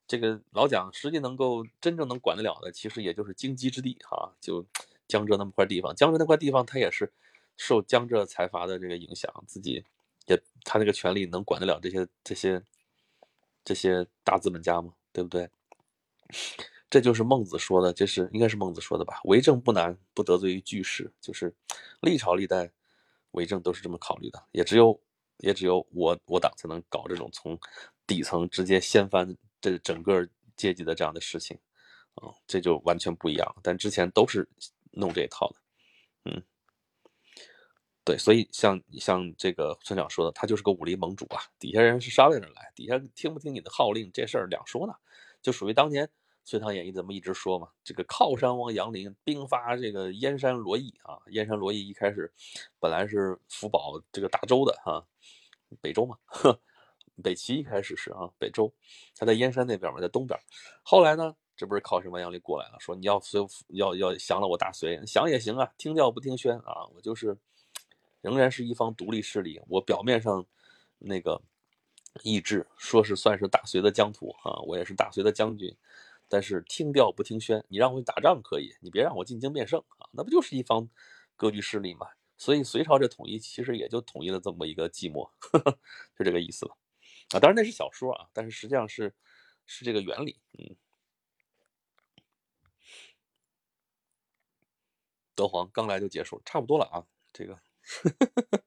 [0.08, 4.66] 这个老蒋实际能够真正能管得了的，其实也就是京畿之地哈，就
[5.08, 5.96] 江浙那么块地方。
[5.96, 7.12] 江浙那块地方，他也是
[7.58, 9.84] 受江浙财阀的这个影响，自己
[10.26, 12.64] 也他那个权力能管得了这些这些
[13.64, 14.94] 这些大资本家吗？
[15.12, 15.50] 对不对？
[16.94, 19.20] 这就是孟子说的，这是应该是孟子说的吧？
[19.24, 21.52] 为政不难，不得罪于巨士，就是
[22.02, 22.72] 历朝历代
[23.32, 24.40] 为政都是这么考虑的。
[24.52, 25.02] 也只有
[25.38, 27.58] 也只有我我党才能搞这种从
[28.06, 30.24] 底层直接掀翻这整个
[30.56, 31.58] 阶级的这样的事情，
[32.14, 33.56] 啊，这就完全不一样。
[33.64, 34.48] 但之前都是
[34.92, 35.56] 弄这一套的，
[36.26, 36.44] 嗯，
[38.06, 44.94] 对，所以像像这个村长说的，他就是个武林盟主啊，底下人是商量着来，底下听不听你的号令，这事儿两说呢，
[45.42, 46.06] 就属于当年。
[46.44, 47.70] 《隋唐演义》怎么一直说嘛？
[47.84, 52.32] 这个靠山王杨林兵发这个燕山罗邑啊，燕山罗邑一开始
[52.80, 55.06] 本来是福保这个大周的哈，
[55.82, 56.18] 北周嘛，
[57.24, 58.74] 北齐一开始是啊，北周，
[59.16, 60.38] 他在燕山那边嘛，在东边。
[60.84, 63.40] 后来呢，这不是靠山王杨林过来了，说你要隋
[63.70, 67.38] 要要降了我大隋，降也行啊，听调不听宣啊，我就是
[68.22, 70.46] 仍然是一方独立势力，我表面上
[71.00, 71.42] 那个
[72.24, 75.74] 意志说是算是大隋的疆土啊，我也是大隋的将军，
[76.28, 80.90] 但是听调不听宣，你让我去打仗可以，你别让我进京变圣啊，那不就是一方
[81.36, 82.08] 割据势力嘛？
[82.36, 85.30] 所以隋朝这统一其实也就统一了这么一个寂寞，
[86.18, 86.76] 就这个意思了
[87.34, 87.40] 啊。
[87.40, 89.14] 当然那是小说啊，但是实际上是
[89.66, 90.42] 是这个原理。
[90.58, 90.76] 嗯，
[95.36, 97.60] 德皇刚来就结束，差不多了啊，这个。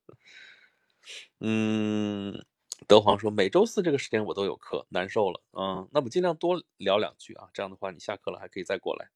[1.40, 2.44] 嗯，
[2.86, 5.40] 德皇说每周四这个时间我都有课，难受了。
[5.52, 9.10] 嗯，那么尽量多聊两句啊，这样的话你下课了还可以再过来。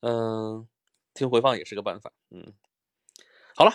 [0.00, 0.68] 嗯，
[1.14, 2.12] 听回放也是个办法。
[2.30, 2.52] 嗯，
[3.54, 3.72] 好了，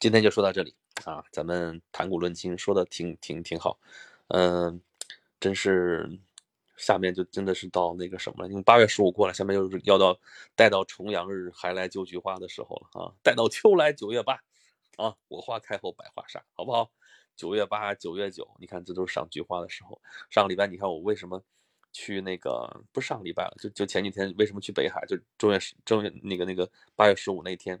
[0.00, 0.74] 今天就说到这里
[1.04, 3.78] 啊，咱们谈古论今说的挺挺挺好。
[4.28, 4.80] 嗯，
[5.38, 6.18] 真是
[6.76, 10.18] 下面就真的是到那个什么了，因为八月十五过了，下面又是要到
[10.56, 14.42] 待到重阳日还来揪菊花的时候了啊，待到秋来九月八。
[14.96, 16.90] 啊，我花开后百花杀，好不好？
[17.38, 19.98] 九月八、九月九，你看这都是赏菊花的时候。
[20.28, 21.40] 上个礼拜，你看我为什么
[21.92, 22.68] 去那个？
[22.92, 25.06] 不是上个礼拜了，就就前几天，为什么去北海？
[25.06, 27.80] 就正月十正月那个那个八月十五那天，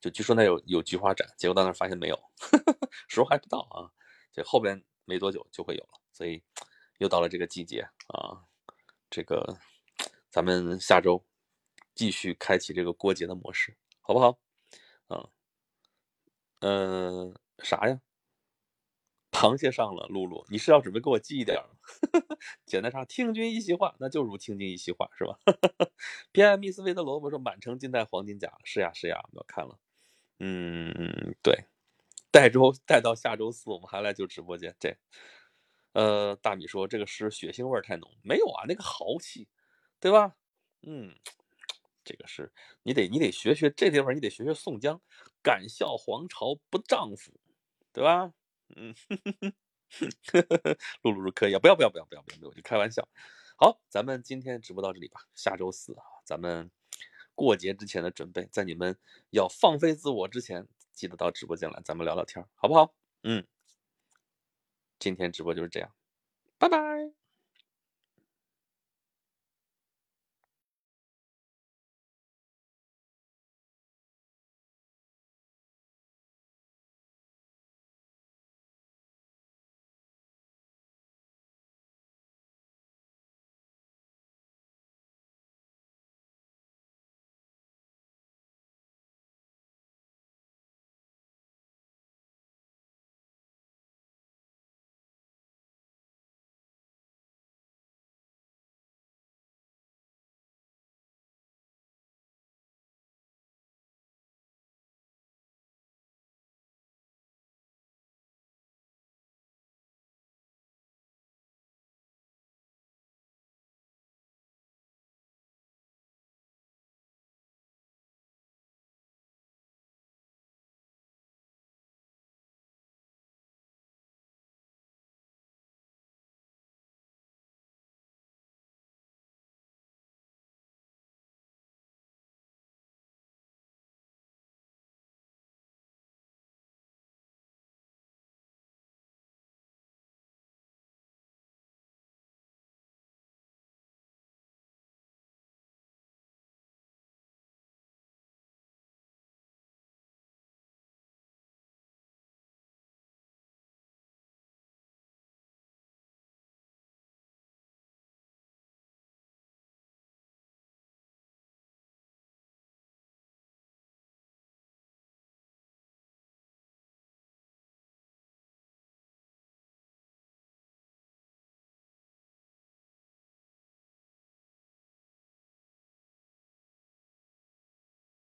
[0.00, 2.20] 就据说那有有菊花展，结果到那发现没有，
[3.06, 3.88] 时候还不到啊。
[4.32, 6.42] 这后边没多久就会有了，所以
[6.98, 8.42] 又到了这个季节啊。
[9.08, 9.56] 这个
[10.30, 11.24] 咱们下周
[11.94, 14.36] 继续开启这个过节的模式，好不好？
[15.06, 15.30] 啊。
[16.58, 18.00] 嗯，啥呀？
[19.36, 21.68] 螃蟹上了，露露，你是要准备给我寄一点吗？
[22.64, 23.04] 简单啥？
[23.04, 25.38] 听君一席话，那就如听君一席话，是吧？
[26.32, 29.78] 偏爱密斯菲的萝卜说满城尽带黄金甲，是呀是呀，我看了。
[30.38, 31.66] 嗯，对，
[32.30, 34.74] 带周带到下周四，我们还来就直播间。
[34.80, 34.96] 这，
[35.92, 39.48] 呃，大米说这个诗血腥味太浓，没有啊，那个豪气，
[40.00, 40.34] 对吧？
[40.82, 41.14] 嗯。
[42.04, 42.52] 这个是
[42.84, 45.00] 你得你得学学这地方，你得学学宋江，
[45.42, 47.32] 敢笑皇朝不丈夫，
[47.92, 48.32] 对吧？
[48.74, 48.94] 嗯，
[51.02, 53.08] 露露露可以啊，不要不要不要不要不要，我就开玩笑。
[53.56, 55.20] 好，咱们今天直播到这里吧。
[55.34, 56.70] 下周四啊，咱们
[57.34, 58.98] 过节之前的准备，在你们
[59.30, 62.94] 要放飞自我之前，记得到直播间来，咱们聊聊天，好不好？
[63.22, 63.46] 嗯，
[64.98, 65.94] 今天直播就是这样，
[66.58, 67.25] 拜拜。